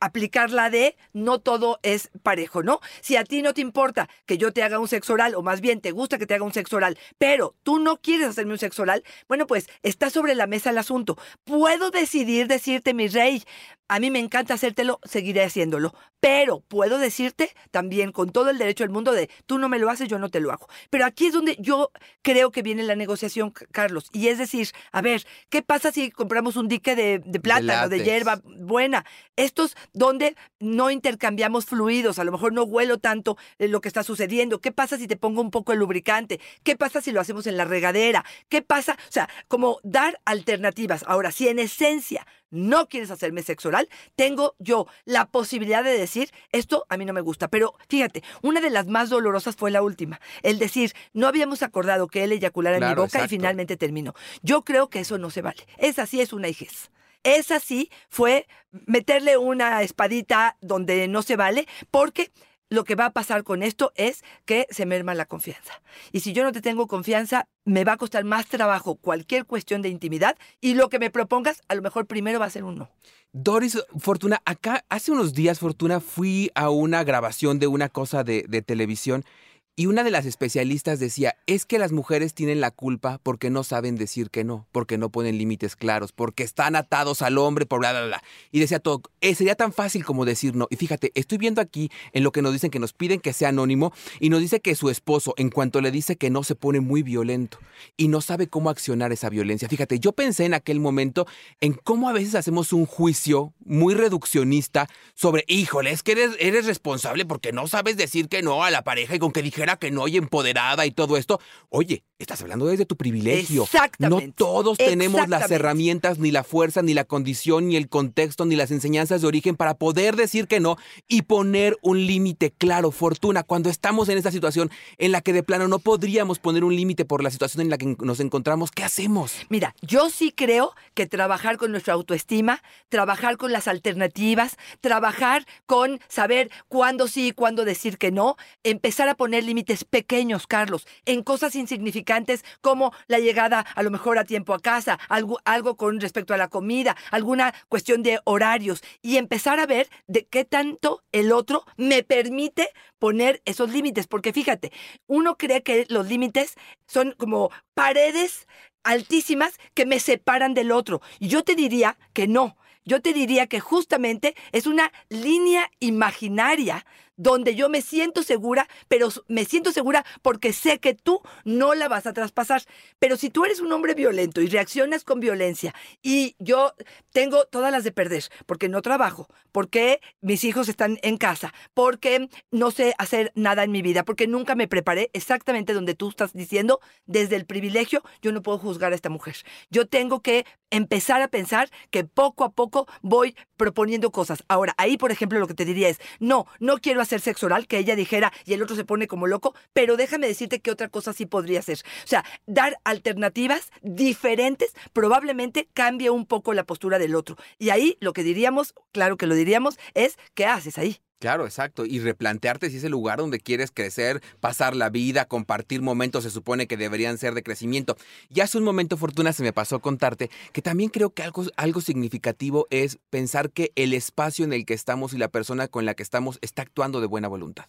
aplicar 0.00 0.50
la 0.50 0.70
de 0.70 0.96
no 1.12 1.40
todo 1.40 1.80
es 1.82 2.10
parejo, 2.22 2.62
¿no? 2.62 2.80
Si 3.00 3.16
a 3.16 3.24
ti 3.24 3.42
no 3.42 3.54
te 3.54 3.60
importa 3.60 4.08
que 4.26 4.38
yo 4.38 4.52
te 4.52 4.62
haga 4.62 4.78
un 4.78 4.88
sexo 4.88 5.14
oral, 5.14 5.34
o 5.34 5.42
más 5.42 5.60
bien 5.60 5.80
te 5.80 5.90
gusta 5.90 6.18
que 6.18 6.26
te 6.26 6.34
haga 6.34 6.44
un 6.44 6.52
sexo 6.52 6.76
oral, 6.76 6.98
pero 7.18 7.56
tú 7.62 7.78
no 7.78 7.96
quieres 7.96 8.28
hacerme 8.28 8.52
un 8.52 8.58
sexo 8.58 8.82
oral, 8.82 9.02
bueno, 9.28 9.46
pues 9.46 9.68
está 9.82 10.10
sobre 10.10 10.34
la 10.34 10.46
mesa 10.46 10.70
el 10.70 10.78
asunto. 10.78 11.18
Puedo 11.44 11.90
decidir 11.90 12.46
decirte, 12.46 12.94
mi 12.94 13.08
rey, 13.08 13.42
a 13.88 13.98
mí 13.98 14.10
me 14.10 14.20
encanta 14.20 14.54
hacértelo, 14.54 15.00
seguiré 15.04 15.44
haciéndolo. 15.44 15.94
Pero 16.20 16.60
puedo 16.60 16.98
decirte 16.98 17.54
también 17.72 18.12
con 18.12 18.30
todo 18.30 18.48
el 18.50 18.58
derecho 18.58 18.84
del 18.84 18.92
mundo 18.92 19.12
de 19.12 19.28
tú 19.46 19.58
no 19.58 19.68
me 19.68 19.80
lo 19.80 19.90
haces, 19.90 20.08
yo 20.08 20.18
no 20.18 20.30
te 20.30 20.38
lo 20.40 20.52
hago. 20.52 20.68
Pero 20.88 21.04
aquí 21.04 21.26
es 21.26 21.32
donde 21.32 21.56
yo 21.58 21.90
creo 22.22 22.52
que 22.52 22.62
viene 22.62 22.84
la 22.84 22.94
negociación, 22.94 23.52
Carlos. 23.72 24.08
Y 24.12 24.28
es 24.28 24.38
decir, 24.38 24.68
a 24.92 25.02
ver, 25.02 25.26
¿qué 25.50 25.62
pasa 25.62 25.90
si 25.90 26.10
compramos 26.22 26.54
un 26.54 26.68
dique 26.68 26.94
de, 26.94 27.18
de 27.18 27.40
plátano, 27.40 27.88
de, 27.88 27.98
de 27.98 28.04
hierba 28.04 28.40
buena? 28.44 29.04
Estos 29.34 29.76
donde 29.92 30.36
no 30.60 30.88
intercambiamos 30.92 31.66
fluidos, 31.66 32.20
a 32.20 32.24
lo 32.24 32.30
mejor 32.30 32.52
no 32.52 32.62
huelo 32.62 32.98
tanto 32.98 33.36
lo 33.58 33.80
que 33.80 33.88
está 33.88 34.04
sucediendo. 34.04 34.60
¿Qué 34.60 34.70
pasa 34.70 34.98
si 34.98 35.08
te 35.08 35.16
pongo 35.16 35.40
un 35.40 35.50
poco 35.50 35.72
de 35.72 35.78
lubricante? 35.78 36.38
¿Qué 36.62 36.76
pasa 36.76 37.00
si 37.00 37.10
lo 37.10 37.20
hacemos 37.20 37.48
en 37.48 37.56
la 37.56 37.64
regadera? 37.64 38.24
¿Qué 38.48 38.62
pasa? 38.62 38.92
O 38.92 39.12
sea, 39.12 39.28
como 39.48 39.80
dar 39.82 40.20
alternativas. 40.24 41.04
Ahora, 41.08 41.32
si 41.32 41.48
en 41.48 41.58
esencia 41.58 42.24
no 42.52 42.88
quieres 42.88 43.10
hacerme 43.10 43.42
sexo 43.42 43.68
oral, 43.68 43.88
tengo 44.14 44.54
yo 44.60 44.86
la 45.04 45.26
posibilidad 45.26 45.82
de 45.82 45.98
decir, 45.98 46.30
esto 46.52 46.86
a 46.88 46.96
mí 46.96 47.04
no 47.04 47.12
me 47.12 47.20
gusta. 47.20 47.48
Pero 47.48 47.74
fíjate, 47.88 48.22
una 48.42 48.60
de 48.60 48.70
las 48.70 48.86
más 48.86 49.10
dolorosas 49.10 49.56
fue 49.56 49.72
la 49.72 49.82
última, 49.82 50.20
el 50.42 50.60
decir, 50.60 50.92
no 51.12 51.26
habíamos 51.26 51.62
acordado 51.64 52.06
que 52.06 52.22
él 52.22 52.32
eyaculara 52.32 52.76
en 52.76 52.88
mi 52.88 52.94
boca 52.94 53.24
y 53.24 53.28
finalmente 53.28 53.76
terminó. 53.76 54.14
Yo 54.42 54.62
creo 54.62 54.88
que 54.88 55.00
eso 55.00 55.18
no 55.18 55.30
se 55.30 55.42
vale. 55.42 55.66
Esa 55.78 56.06
sí 56.06 56.20
es 56.20 56.32
una 56.32 56.48
hijez. 56.48 56.90
Esa 57.24 57.60
sí 57.60 57.90
fue 58.08 58.46
meterle 58.86 59.36
una 59.36 59.82
espadita 59.82 60.56
donde 60.60 61.06
no 61.08 61.22
se 61.22 61.36
vale, 61.36 61.68
porque 61.90 62.32
lo 62.72 62.84
que 62.84 62.94
va 62.94 63.06
a 63.06 63.12
pasar 63.12 63.44
con 63.44 63.62
esto 63.62 63.92
es 63.96 64.24
que 64.46 64.66
se 64.70 64.86
merma 64.86 65.14
la 65.14 65.26
confianza. 65.26 65.74
Y 66.10 66.20
si 66.20 66.32
yo 66.32 66.42
no 66.42 66.52
te 66.52 66.62
tengo 66.62 66.86
confianza, 66.86 67.46
me 67.66 67.84
va 67.84 67.92
a 67.92 67.96
costar 67.98 68.24
más 68.24 68.46
trabajo 68.46 68.94
cualquier 68.96 69.44
cuestión 69.44 69.82
de 69.82 69.90
intimidad 69.90 70.38
y 70.60 70.72
lo 70.72 70.88
que 70.88 70.98
me 70.98 71.10
propongas, 71.10 71.60
a 71.68 71.74
lo 71.74 71.82
mejor 71.82 72.06
primero 72.06 72.40
va 72.40 72.46
a 72.46 72.50
ser 72.50 72.64
un 72.64 72.76
no. 72.76 72.90
Doris, 73.32 73.78
Fortuna, 73.98 74.40
acá 74.46 74.84
hace 74.88 75.12
unos 75.12 75.34
días, 75.34 75.58
Fortuna, 75.58 76.00
fui 76.00 76.50
a 76.54 76.70
una 76.70 77.04
grabación 77.04 77.58
de 77.58 77.66
una 77.66 77.90
cosa 77.90 78.24
de, 78.24 78.46
de 78.48 78.62
televisión 78.62 79.24
y 79.74 79.86
una 79.86 80.04
de 80.04 80.10
las 80.10 80.26
especialistas 80.26 81.00
decía, 81.00 81.34
es 81.46 81.64
que 81.64 81.78
las 81.78 81.92
mujeres 81.92 82.34
tienen 82.34 82.60
la 82.60 82.70
culpa 82.70 83.18
porque 83.22 83.48
no 83.48 83.64
saben 83.64 83.96
decir 83.96 84.28
que 84.28 84.44
no, 84.44 84.66
porque 84.70 84.98
no 84.98 85.08
ponen 85.08 85.38
límites 85.38 85.76
claros, 85.76 86.12
porque 86.12 86.42
están 86.42 86.76
atados 86.76 87.22
al 87.22 87.38
hombre, 87.38 87.64
por 87.64 87.80
bla, 87.80 87.92
bla, 87.92 88.04
bla. 88.04 88.22
Y 88.50 88.60
decía 88.60 88.80
todo, 88.80 89.00
eh, 89.22 89.34
sería 89.34 89.54
tan 89.54 89.72
fácil 89.72 90.04
como 90.04 90.26
decir 90.26 90.54
no. 90.54 90.66
Y 90.68 90.76
fíjate, 90.76 91.10
estoy 91.14 91.38
viendo 91.38 91.62
aquí 91.62 91.90
en 92.12 92.22
lo 92.22 92.32
que 92.32 92.42
nos 92.42 92.52
dicen 92.52 92.70
que 92.70 92.78
nos 92.78 92.92
piden 92.92 93.18
que 93.18 93.32
sea 93.32 93.48
anónimo 93.48 93.94
y 94.20 94.28
nos 94.28 94.40
dice 94.40 94.60
que 94.60 94.74
su 94.74 94.90
esposo, 94.90 95.32
en 95.38 95.48
cuanto 95.48 95.80
le 95.80 95.90
dice 95.90 96.16
que 96.16 96.28
no, 96.28 96.44
se 96.44 96.54
pone 96.54 96.80
muy 96.80 97.02
violento 97.02 97.58
y 97.96 98.08
no 98.08 98.20
sabe 98.20 98.48
cómo 98.48 98.68
accionar 98.68 99.10
esa 99.10 99.30
violencia. 99.30 99.70
Fíjate, 99.70 99.98
yo 99.98 100.12
pensé 100.12 100.44
en 100.44 100.52
aquel 100.52 100.80
momento 100.80 101.26
en 101.62 101.72
cómo 101.72 102.10
a 102.10 102.12
veces 102.12 102.34
hacemos 102.34 102.74
un 102.74 102.84
juicio 102.84 103.54
muy 103.64 103.94
reduccionista 103.94 104.86
sobre, 105.14 105.44
híjole, 105.48 105.92
es 105.92 106.02
que 106.02 106.12
eres, 106.12 106.36
eres 106.38 106.66
responsable 106.66 107.24
porque 107.24 107.52
no 107.52 107.68
sabes 107.68 107.96
decir 107.96 108.28
que 108.28 108.42
no 108.42 108.64
a 108.64 108.70
la 108.70 108.82
pareja 108.82 109.14
y 109.14 109.18
con 109.18 109.32
que 109.32 109.40
dije 109.40 109.61
que 109.78 109.90
no 109.90 110.08
y 110.08 110.16
empoderada 110.16 110.86
y 110.86 110.90
todo 110.90 111.16
esto. 111.16 111.40
Oye, 111.68 112.04
estás 112.24 112.42
hablando 112.42 112.66
desde 112.66 112.86
tu 112.86 112.96
privilegio. 112.96 113.64
Exactamente. 113.64 114.26
No 114.26 114.32
todos 114.34 114.78
tenemos 114.78 115.28
las 115.28 115.50
herramientas, 115.50 116.18
ni 116.18 116.30
la 116.30 116.44
fuerza, 116.44 116.82
ni 116.82 116.94
la 116.94 117.04
condición, 117.04 117.68
ni 117.68 117.76
el 117.76 117.88
contexto, 117.88 118.44
ni 118.44 118.56
las 118.56 118.70
enseñanzas 118.70 119.22
de 119.22 119.26
origen 119.26 119.56
para 119.56 119.74
poder 119.74 120.16
decir 120.16 120.46
que 120.46 120.60
no 120.60 120.76
y 121.08 121.22
poner 121.22 121.76
un 121.82 122.06
límite 122.06 122.50
claro. 122.50 122.90
Fortuna, 122.90 123.42
cuando 123.42 123.70
estamos 123.70 124.08
en 124.08 124.18
esta 124.18 124.30
situación 124.30 124.70
en 124.98 125.12
la 125.12 125.20
que 125.20 125.32
de 125.32 125.42
plano 125.42 125.68
no 125.68 125.78
podríamos 125.78 126.38
poner 126.38 126.64
un 126.64 126.76
límite 126.76 127.04
por 127.04 127.22
la 127.22 127.30
situación 127.30 127.62
en 127.62 127.70
la 127.70 127.78
que 127.78 127.96
nos 127.98 128.20
encontramos, 128.20 128.70
¿qué 128.70 128.84
hacemos? 128.84 129.34
Mira, 129.48 129.74
yo 129.82 130.10
sí 130.10 130.32
creo 130.32 130.74
que 130.94 131.06
trabajar 131.06 131.56
con 131.56 131.70
nuestra 131.70 131.94
autoestima, 131.94 132.62
trabajar 132.88 133.36
con 133.36 133.52
las 133.52 133.68
alternativas, 133.68 134.56
trabajar 134.80 135.46
con 135.66 136.00
saber 136.08 136.50
cuándo 136.68 137.08
sí 137.08 137.28
y 137.28 137.32
cuándo 137.32 137.64
decir 137.64 137.98
que 137.98 138.10
no, 138.10 138.36
empezar 138.62 139.08
a 139.08 139.14
poner 139.14 139.44
límites 139.44 139.84
pequeños, 139.84 140.46
Carlos, 140.46 140.86
en 141.04 141.22
cosas 141.22 141.54
insignificantes 141.54 142.11
como 142.60 142.92
la 143.06 143.18
llegada 143.18 143.60
a 143.60 143.82
lo 143.82 143.90
mejor 143.90 144.18
a 144.18 144.24
tiempo 144.24 144.54
a 144.54 144.60
casa, 144.60 144.98
algo, 145.08 145.40
algo 145.44 145.76
con 145.76 146.00
respecto 146.00 146.34
a 146.34 146.36
la 146.36 146.48
comida, 146.48 146.96
alguna 147.10 147.54
cuestión 147.68 148.02
de 148.02 148.20
horarios 148.24 148.82
y 149.02 149.16
empezar 149.16 149.60
a 149.60 149.66
ver 149.66 149.88
de 150.06 150.24
qué 150.26 150.44
tanto 150.44 151.02
el 151.12 151.32
otro 151.32 151.64
me 151.76 152.02
permite 152.02 152.68
poner 152.98 153.42
esos 153.44 153.70
límites, 153.72 154.06
porque 154.06 154.32
fíjate, 154.32 154.72
uno 155.06 155.36
cree 155.36 155.62
que 155.62 155.86
los 155.88 156.08
límites 156.08 156.54
son 156.86 157.14
como 157.18 157.50
paredes 157.74 158.46
altísimas 158.84 159.58
que 159.74 159.86
me 159.86 160.00
separan 160.00 160.54
del 160.54 160.72
otro. 160.72 161.00
Y 161.18 161.28
yo 161.28 161.42
te 161.42 161.54
diría 161.54 161.96
que 162.12 162.26
no. 162.26 162.56
Yo 162.84 163.00
te 163.00 163.12
diría 163.12 163.46
que 163.46 163.60
justamente 163.60 164.34
es 164.50 164.66
una 164.66 164.92
línea 165.08 165.70
imaginaria 165.78 166.84
donde 167.16 167.54
yo 167.54 167.68
me 167.68 167.82
siento 167.82 168.22
segura, 168.22 168.68
pero 168.88 169.08
me 169.28 169.44
siento 169.44 169.72
segura 169.72 170.04
porque 170.22 170.52
sé 170.52 170.78
que 170.78 170.94
tú 170.94 171.20
no 171.44 171.74
la 171.74 171.88
vas 171.88 172.06
a 172.06 172.12
traspasar. 172.12 172.62
Pero 172.98 173.16
si 173.16 173.30
tú 173.30 173.44
eres 173.44 173.60
un 173.60 173.72
hombre 173.72 173.94
violento 173.94 174.40
y 174.40 174.46
reaccionas 174.46 175.04
con 175.04 175.20
violencia 175.20 175.74
y 176.02 176.36
yo 176.38 176.74
tengo 177.12 177.44
todas 177.46 177.72
las 177.72 177.84
de 177.84 177.92
perder, 177.92 178.24
porque 178.46 178.68
no 178.68 178.82
trabajo, 178.82 179.28
porque 179.52 180.00
mis 180.20 180.44
hijos 180.44 180.68
están 180.68 180.98
en 181.02 181.16
casa, 181.16 181.52
porque 181.74 182.28
no 182.50 182.70
sé 182.70 182.94
hacer 182.98 183.32
nada 183.34 183.64
en 183.64 183.72
mi 183.72 183.82
vida, 183.82 184.04
porque 184.04 184.26
nunca 184.26 184.54
me 184.54 184.68
preparé 184.68 185.10
exactamente 185.12 185.74
donde 185.74 185.94
tú 185.94 186.08
estás 186.08 186.32
diciendo, 186.32 186.80
desde 187.06 187.36
el 187.36 187.46
privilegio, 187.46 188.02
yo 188.20 188.32
no 188.32 188.42
puedo 188.42 188.58
juzgar 188.58 188.92
a 188.92 188.96
esta 188.96 189.08
mujer. 189.08 189.36
Yo 189.70 189.86
tengo 189.86 190.20
que 190.20 190.46
empezar 190.70 191.22
a 191.22 191.28
pensar 191.28 191.70
que 191.90 192.04
poco 192.04 192.44
a 192.44 192.50
poco 192.50 192.86
voy 193.02 193.36
proponiendo 193.62 194.10
cosas. 194.10 194.42
Ahora, 194.48 194.74
ahí, 194.76 194.96
por 194.96 195.12
ejemplo, 195.12 195.38
lo 195.38 195.46
que 195.46 195.54
te 195.54 195.64
diría 195.64 195.88
es, 195.88 196.00
no, 196.18 196.46
no 196.58 196.78
quiero 196.78 197.00
hacer 197.00 197.20
sexo 197.20 197.46
oral, 197.46 197.68
que 197.68 197.78
ella 197.78 197.94
dijera 197.94 198.32
y 198.44 198.54
el 198.54 198.62
otro 198.64 198.74
se 198.74 198.84
pone 198.84 199.06
como 199.06 199.28
loco, 199.28 199.54
pero 199.72 199.96
déjame 199.96 200.26
decirte 200.26 200.58
que 200.58 200.72
otra 200.72 200.88
cosa 200.88 201.12
sí 201.12 201.26
podría 201.26 201.62
ser. 201.62 201.78
O 201.78 202.08
sea, 202.08 202.24
dar 202.46 202.76
alternativas 202.82 203.70
diferentes 203.82 204.74
probablemente 204.92 205.68
cambie 205.74 206.10
un 206.10 206.26
poco 206.26 206.54
la 206.54 206.64
postura 206.64 206.98
del 206.98 207.14
otro. 207.14 207.36
Y 207.56 207.70
ahí 207.70 207.96
lo 208.00 208.12
que 208.12 208.24
diríamos, 208.24 208.74
claro 208.90 209.16
que 209.16 209.28
lo 209.28 209.36
diríamos, 209.36 209.78
es 209.94 210.18
¿qué 210.34 210.46
haces 210.46 210.76
ahí? 210.76 210.98
Claro, 211.22 211.44
exacto. 211.44 211.86
Y 211.86 212.00
replantearte 212.00 212.68
si 212.68 212.78
es 212.78 212.82
el 212.82 212.90
lugar 212.90 213.20
donde 213.20 213.38
quieres 213.38 213.70
crecer, 213.70 214.20
pasar 214.40 214.74
la 214.74 214.90
vida, 214.90 215.26
compartir 215.26 215.80
momentos, 215.80 216.24
se 216.24 216.30
supone 216.30 216.66
que 216.66 216.76
deberían 216.76 217.16
ser 217.16 217.34
de 217.34 217.44
crecimiento. 217.44 217.96
Y 218.28 218.40
hace 218.40 218.58
un 218.58 218.64
momento, 218.64 218.96
Fortuna, 218.96 219.32
se 219.32 219.44
me 219.44 219.52
pasó 219.52 219.78
contarte 219.78 220.30
que 220.52 220.62
también 220.62 220.90
creo 220.90 221.10
que 221.10 221.22
algo, 221.22 221.44
algo 221.54 221.80
significativo 221.80 222.66
es 222.70 222.98
pensar 223.10 223.52
que 223.52 223.70
el 223.76 223.94
espacio 223.94 224.44
en 224.44 224.52
el 224.52 224.66
que 224.66 224.74
estamos 224.74 225.14
y 225.14 225.16
la 225.16 225.28
persona 225.28 225.68
con 225.68 225.86
la 225.86 225.94
que 225.94 226.02
estamos 226.02 226.40
está 226.42 226.62
actuando 226.62 227.00
de 227.00 227.06
buena 227.06 227.28
voluntad. 227.28 227.66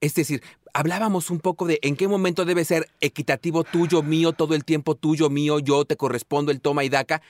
Es 0.00 0.14
decir, 0.14 0.42
hablábamos 0.72 1.28
un 1.28 1.40
poco 1.40 1.66
de 1.66 1.80
en 1.82 1.96
qué 1.96 2.08
momento 2.08 2.46
debe 2.46 2.64
ser 2.64 2.88
equitativo 3.02 3.64
tuyo, 3.64 4.02
mío, 4.02 4.32
todo 4.32 4.54
el 4.54 4.64
tiempo 4.64 4.94
tuyo, 4.94 5.28
mío, 5.28 5.58
yo 5.58 5.84
te 5.84 5.98
correspondo 5.98 6.50
el 6.50 6.62
toma 6.62 6.84
y 6.84 6.88
daca. 6.88 7.20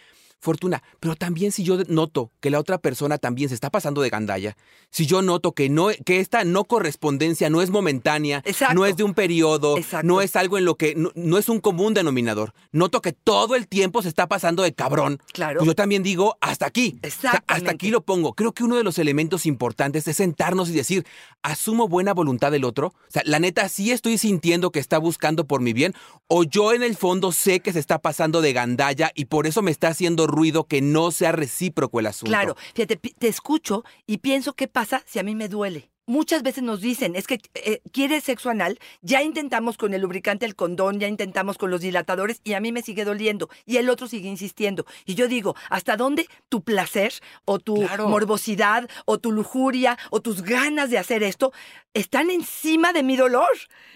Fortuna, 0.41 0.83
pero 1.01 1.17
también 1.17 1.53
si 1.53 1.65
yo 1.65 1.79
noto 1.89 2.31
que 2.41 2.51
la 2.51 2.61
otra 2.61 2.79
persona 2.79 3.19
también 3.19 3.49
se 3.49 3.55
está 3.55 3.71
pasando 3.71 4.03
de 4.03 4.11
gandalla, 4.11 4.57
si 4.91 5.07
yo 5.07 5.23
noto 5.23 5.53
que 5.53 5.69
no 5.69 5.89
que 6.05 6.21
esta 6.21 6.45
no 6.45 6.65
correspondencia 6.65 7.51
no 7.51 7.63
es 7.63 7.71
momentánea, 7.71 8.43
Exacto. 8.45 8.75
no 8.75 8.87
es 8.87 8.97
de 8.97 9.05
un 9.05 9.15
periodo, 9.15 9.79
Exacto. 9.79 10.07
no 10.07 10.21
es 10.21 10.37
algo 10.37 10.59
en 10.59 10.65
lo 10.65 10.77
que 10.77 10.95
no, 10.95 11.11
no 11.15 11.39
es 11.39 11.49
un 11.49 11.61
común 11.61 11.95
denominador. 11.95 12.53
Noto 12.73 13.01
que 13.01 13.13
todo 13.13 13.55
el 13.55 13.69
tiempo 13.69 14.03
se 14.03 14.09
está 14.09 14.29
pasando 14.29 14.63
de 14.63 14.75
cabrón. 14.75 15.21
Claro. 15.33 15.59
Pues 15.59 15.67
yo 15.67 15.75
también 15.75 16.03
digo 16.03 16.37
hasta 16.41 16.67
aquí. 16.67 16.99
O 17.05 17.11
sea, 17.11 17.43
hasta 17.47 17.71
aquí 17.71 17.91
lo 17.91 18.03
pongo. 18.03 18.35
Creo 18.35 18.53
que 18.53 18.65
uno 18.65 18.77
de 18.77 18.85
los 18.85 18.99
elementos 18.99 19.47
importantes 19.47 20.07
es 20.07 20.17
sentarnos 20.17 20.69
y 20.69 20.73
decir, 20.73 21.07
asumo 21.43 21.89
buena 21.89 22.13
voluntad 22.13 22.53
del 22.53 22.65
otro. 22.65 22.89
O 22.89 23.11
sea, 23.11 23.23
la 23.25 23.39
neta 23.39 23.69
sí 23.69 23.91
estoy 23.91 24.19
sintiendo 24.19 24.71
que 24.71 24.81
está 24.81 24.99
buscando 24.99 25.47
por 25.47 25.61
mi 25.61 25.73
bien 25.73 25.95
o 26.27 26.45
yo 26.45 26.73
en 26.73 26.83
el 26.83 26.97
fondo 26.97 27.33
sé 27.33 27.61
que 27.61 27.73
se 27.73 27.79
está 27.79 27.99
pasando 28.01 28.41
de 28.41 28.53
gandalla 28.53 29.11
y 29.15 29.27
por 29.27 29.47
eso 29.47 29.63
me 29.63 29.71
está 29.71 29.89
haciendo 29.89 30.24
ruido 30.27 30.65
que 30.65 30.81
no 30.81 31.11
sea 31.11 31.33
recíproco 31.33 32.01
el 32.01 32.07
asunto. 32.07 32.31
Claro, 32.31 32.57
fíjate, 32.75 32.97
te 32.97 33.29
escucho 33.29 33.85
y 34.07 34.19
pienso 34.19 34.55
qué 34.55 34.69
pasa 34.69 35.03
si 35.07 35.19
a 35.19 35.23
mí 35.23 35.35
me 35.35 35.49
duele. 35.49 35.91
Muchas 36.07 36.43
veces 36.43 36.63
nos 36.63 36.83
dicen, 36.83 37.17
es 37.17 37.27
que 37.27 37.41
eh, 37.55 37.81
quieres 37.91 38.25
sexo 38.25 38.51
anal, 38.51 38.79
ya 39.01 39.23
intentamos 39.23 39.79
con 39.79 39.95
el 39.95 40.03
lubricante, 40.03 40.45
el 40.45 40.55
condón, 40.55 41.01
ya 41.01 41.09
intentamos 41.09 41.57
con 41.57 41.71
los 41.71 41.81
dilatadores 41.81 42.43
y 42.45 42.53
a 42.53 42.61
mí 42.61 42.73
me 42.73 42.83
sigue 42.83 43.07
doliendo 43.07 43.49
y 43.65 43.79
el 43.79 43.89
otro 43.89 44.07
sigue 44.07 44.29
insistiendo. 44.29 44.85
Y 45.07 45.15
yo 45.15 45.29
digo, 45.29 45.57
¿hasta 45.71 45.97
dónde 45.97 46.29
tu 46.51 46.61
placer 46.63 47.15
o 47.47 47.59
tu 47.59 47.77
Claro. 47.77 48.09
morbosidad 48.11 48.87
o 49.07 49.17
tu 49.17 49.33
lujuria 49.33 49.97
o 50.11 50.21
tus 50.21 50.43
ganas 50.43 50.91
de 50.91 50.99
hacer 50.99 51.23
esto 51.23 51.55
están 51.95 52.31
encima 52.31 52.93
de 52.93 53.03
mi 53.03 53.17
dolor? 53.17 53.49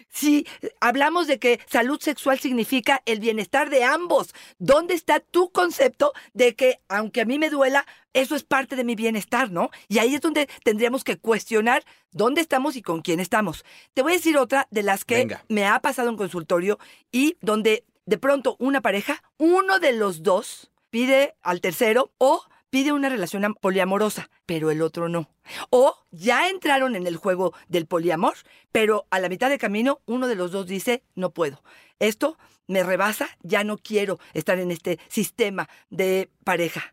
Si 0.08 0.46
hablamos 0.80 1.26
de 1.26 1.38
que 1.38 1.60
salud 1.66 2.00
sexual 2.00 2.38
significa 2.38 3.02
el 3.04 3.20
bienestar 3.20 3.68
de 3.68 3.84
ambos, 3.84 4.34
¿dónde 4.58 4.94
está 4.94 5.20
tu 5.20 5.50
concepto 5.50 6.12
de 6.32 6.54
que 6.54 6.80
aunque 6.88 7.20
a 7.20 7.24
mí 7.26 7.38
me 7.38 7.50
duela, 7.50 7.86
eso 8.14 8.34
es 8.34 8.42
parte 8.42 8.74
de 8.74 8.84
mi 8.84 8.94
bienestar, 8.94 9.50
¿no? 9.50 9.70
Y 9.88 9.98
ahí 9.98 10.14
es 10.14 10.20
donde 10.22 10.48
tendríamos 10.64 11.04
que 11.04 11.18
cuestionar 11.18 11.84
dónde 12.10 12.40
estamos 12.40 12.76
y 12.76 12.82
con 12.82 13.02
quién 13.02 13.20
estamos. 13.20 13.64
Te 13.92 14.02
voy 14.02 14.12
a 14.12 14.16
decir 14.16 14.38
otra 14.38 14.66
de 14.70 14.82
las 14.82 15.04
que 15.04 15.16
Venga. 15.16 15.44
me 15.48 15.66
ha 15.66 15.78
pasado 15.80 16.08
en 16.08 16.16
consultorio 16.16 16.78
y 17.12 17.36
donde 17.42 17.84
de 18.06 18.16
pronto 18.16 18.56
una 18.58 18.80
pareja, 18.80 19.22
uno 19.36 19.78
de 19.78 19.92
los 19.92 20.22
dos 20.22 20.70
pide 20.88 21.34
al 21.42 21.60
tercero 21.60 22.10
o 22.16 22.42
pide 22.70 22.92
una 22.92 23.08
relación 23.08 23.44
am- 23.44 23.54
poliamorosa, 23.54 24.30
pero 24.46 24.70
el 24.70 24.82
otro 24.82 25.08
no. 25.08 25.30
O 25.70 25.96
ya 26.10 26.48
entraron 26.48 26.96
en 26.96 27.06
el 27.06 27.16
juego 27.16 27.54
del 27.68 27.86
poliamor, 27.86 28.34
pero 28.72 29.06
a 29.10 29.18
la 29.20 29.28
mitad 29.28 29.50
de 29.50 29.58
camino 29.58 30.00
uno 30.06 30.26
de 30.28 30.34
los 30.36 30.50
dos 30.52 30.66
dice, 30.66 31.02
no 31.14 31.30
puedo. 31.30 31.62
Esto 31.98 32.38
me 32.66 32.82
rebasa, 32.82 33.28
ya 33.42 33.64
no 33.64 33.78
quiero 33.78 34.18
estar 34.34 34.58
en 34.58 34.70
este 34.70 34.98
sistema 35.08 35.68
de 35.90 36.30
pareja. 36.44 36.92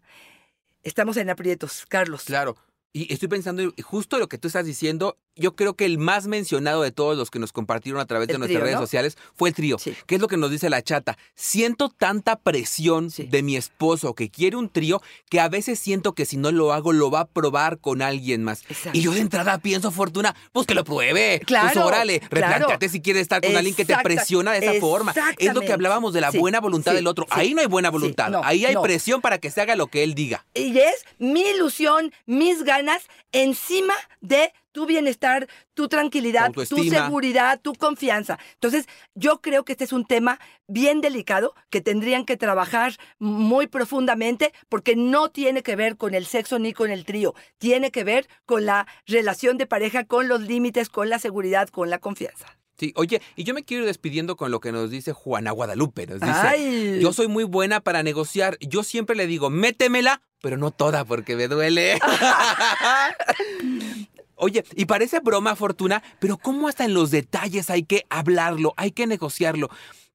Estamos 0.84 1.18
en 1.18 1.30
aprietos, 1.30 1.86
Carlos. 1.90 2.24
Claro. 2.24 2.56
Y 2.98 3.12
estoy 3.12 3.28
pensando 3.28 3.62
en- 3.62 3.74
justo 3.84 4.18
lo 4.20 4.30
que 4.30 4.38
tú 4.38 4.48
estás 4.48 4.66
diciendo. 4.66 5.18
Yo 5.36 5.54
creo 5.58 5.74
que 5.74 5.84
el 5.84 5.98
más 5.98 6.28
mencionado 6.28 6.82
de 6.82 6.92
todos 6.94 7.18
los 7.18 7.30
que 7.30 7.40
nos 7.40 7.52
compartieron 7.52 8.00
a 8.00 8.06
través 8.06 8.30
de 8.30 8.38
nuestras 8.38 8.52
trío, 8.56 8.62
redes 8.64 8.76
¿no? 8.76 8.82
sociales 8.84 9.18
fue 9.36 9.50
el 9.50 9.56
trío. 9.56 9.78
Sí. 9.78 9.94
¿Qué 10.08 10.16
es 10.16 10.22
lo 10.22 10.30
que 10.30 10.38
nos 10.38 10.50
dice 10.50 10.70
la 10.70 10.82
chata? 10.82 11.18
Siento 11.36 11.90
tanta 11.90 12.38
presión 12.38 13.12
Sí. 13.12 13.24
de 13.24 13.44
mi 13.44 13.58
esposo 13.58 14.14
que 14.16 14.30
quiere 14.30 14.56
un 14.56 14.70
trío 14.70 15.02
que 15.30 15.42
a 15.42 15.50
veces 15.50 15.78
siento 15.78 16.14
que 16.14 16.24
si 16.24 16.38
no 16.38 16.54
lo 16.54 16.72
hago 16.72 16.94
lo 16.94 17.12
va 17.12 17.20
a 17.20 17.26
probar 17.26 17.80
con 17.80 18.02
alguien 18.02 18.46
más. 18.46 18.62
Exacto. 18.70 18.98
Y 18.98 19.02
yo 19.02 19.12
de 19.12 19.20
entrada 19.20 19.58
pienso, 19.58 19.92
Fortuna, 19.92 20.34
pues 20.54 20.66
que 20.66 20.74
lo 20.74 20.86
pruebe. 20.86 21.42
Claro, 21.46 21.72
Pues 21.74 21.86
órale, 21.86 22.22
claro. 22.22 22.30
replanteate 22.54 22.88
si 22.88 23.02
quieres 23.02 23.24
estar 23.24 23.42
con 23.42 23.58
alguien 23.58 23.76
que 23.76 23.84
te 23.84 23.98
presiona 24.04 24.54
de 24.54 24.60
esa 24.66 24.80
forma. 24.80 25.14
Es 25.38 25.54
lo 25.54 25.60
que 25.60 25.74
hablábamos 25.74 26.14
de 26.14 26.22
la 26.22 26.32
Sí, 26.32 26.38
buena 26.38 26.62
voluntad 26.62 26.94
del 26.94 27.08
otro. 27.08 27.28
Ahí 27.30 27.54
no 27.54 27.60
hay 27.60 27.68
buena 27.68 27.90
voluntad. 27.90 28.30
no, 28.30 28.42
Ahí 28.42 28.64
hay 28.64 28.76
no. 28.76 28.82
presión 28.82 29.20
para 29.20 29.38
que 29.38 29.52
se 29.52 29.60
haga 29.60 29.76
lo 29.76 29.88
que 29.88 30.02
él 30.04 30.16
diga. 30.16 30.46
Y 30.54 30.78
es 30.80 31.04
mi 31.20 31.42
ilusión, 31.42 32.14
mis 32.26 32.64
ganas 32.64 32.85
encima 33.32 33.94
de 34.22 34.54
tu 34.72 34.86
bienestar, 34.86 35.48
tu 35.74 35.88
tranquilidad, 35.88 36.52
tu 36.52 36.66
seguridad, 36.66 37.62
tu 37.62 37.74
confianza. 37.76 38.38
Entonces, 38.56 38.88
yo 39.14 39.40
creo 39.42 39.64
que 39.64 39.72
este 39.72 39.86
es 39.86 39.94
un 39.94 40.06
tema 40.06 40.40
bien 40.68 41.00
delicado 41.00 41.56
que 41.70 41.80
tendrían 41.80 42.26
que 42.26 42.36
trabajar 42.36 42.98
muy 43.20 43.68
profundamente 43.68 44.54
porque 44.68 44.98
no 44.98 45.30
tiene 45.30 45.64
que 45.64 45.78
ver 45.78 45.96
con 45.96 46.14
el 46.14 46.26
sexo 46.26 46.60
ni 46.60 46.74
con 46.74 46.92
el 46.92 47.06
trío, 47.06 47.36
tiene 47.58 47.90
que 47.92 48.04
ver 48.04 48.28
con 48.46 48.66
la 48.66 48.86
relación 49.08 49.58
de 49.58 49.66
pareja, 49.66 50.04
con 50.04 50.28
los 50.28 50.42
límites, 50.42 50.90
con 50.90 51.10
la 51.10 51.20
seguridad, 51.20 51.70
con 51.70 51.90
la 51.90 52.00
confianza. 52.00 52.58
Sí, 52.78 52.92
oye, 52.96 53.22
y 53.38 53.46
yo 53.46 53.54
me 53.54 53.64
quiero 53.64 53.84
ir 53.84 53.88
despidiendo 53.88 54.36
con 54.36 54.52
lo 54.52 54.60
que 54.60 54.74
nos 54.74 54.90
dice 54.90 55.14
Juana 55.14 55.52
Guadalupe. 55.52 56.08
Nos 56.08 56.20
dice, 56.20 56.34
Ay. 56.34 57.00
yo 57.02 57.14
soy 57.14 57.28
muy 57.28 57.46
buena 57.46 57.80
para 57.80 58.04
negociar. 58.04 58.58
Yo 58.60 58.84
siempre 58.84 59.16
le 59.16 59.28
digo, 59.28 59.50
métemela, 59.50 60.22
pero 60.42 60.58
no 60.58 60.72
toda 60.72 61.06
porque 61.06 61.38
me 61.38 61.48
duele. 61.48 62.00
Oye, 64.36 64.66
y 64.76 64.86
parece 64.86 65.22
broma, 65.22 65.56
Fortuna, 65.56 66.04
pero 66.20 66.38
¿cómo 66.38 66.68
hasta 66.68 66.84
en 66.84 66.94
los 66.94 67.12
detalles 67.12 67.70
hay 67.70 67.84
que 67.84 68.06
hablarlo, 68.10 68.74
hay 68.76 68.92
que 68.92 69.08
negociarlo? 69.08 69.70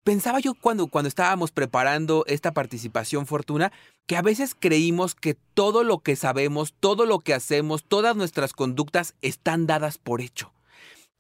Pensaba 0.05 0.41
yo 0.41 0.55
cuando, 0.55 0.89
cuando 0.89 1.09
estábamos 1.09 1.53
preparando 1.53 2.25
esta 2.27 2.53
participación, 2.53 3.27
Fortuna, 3.27 3.73
que 4.07 4.19
a 4.19 4.23
veces 4.23 4.55
creímos 4.59 5.15
que 5.15 5.35
todo 5.55 5.85
lo 5.85 6.01
que 6.01 6.17
sabemos, 6.17 6.75
todo 6.79 7.07
lo 7.07 7.21
que 7.21 7.33
hacemos, 7.33 7.85
todas 7.85 8.17
nuestras 8.17 8.53
conductas 8.53 9.15
están 9.23 9.67
dadas 9.67 9.97
por 9.97 10.21
hecho 10.21 10.53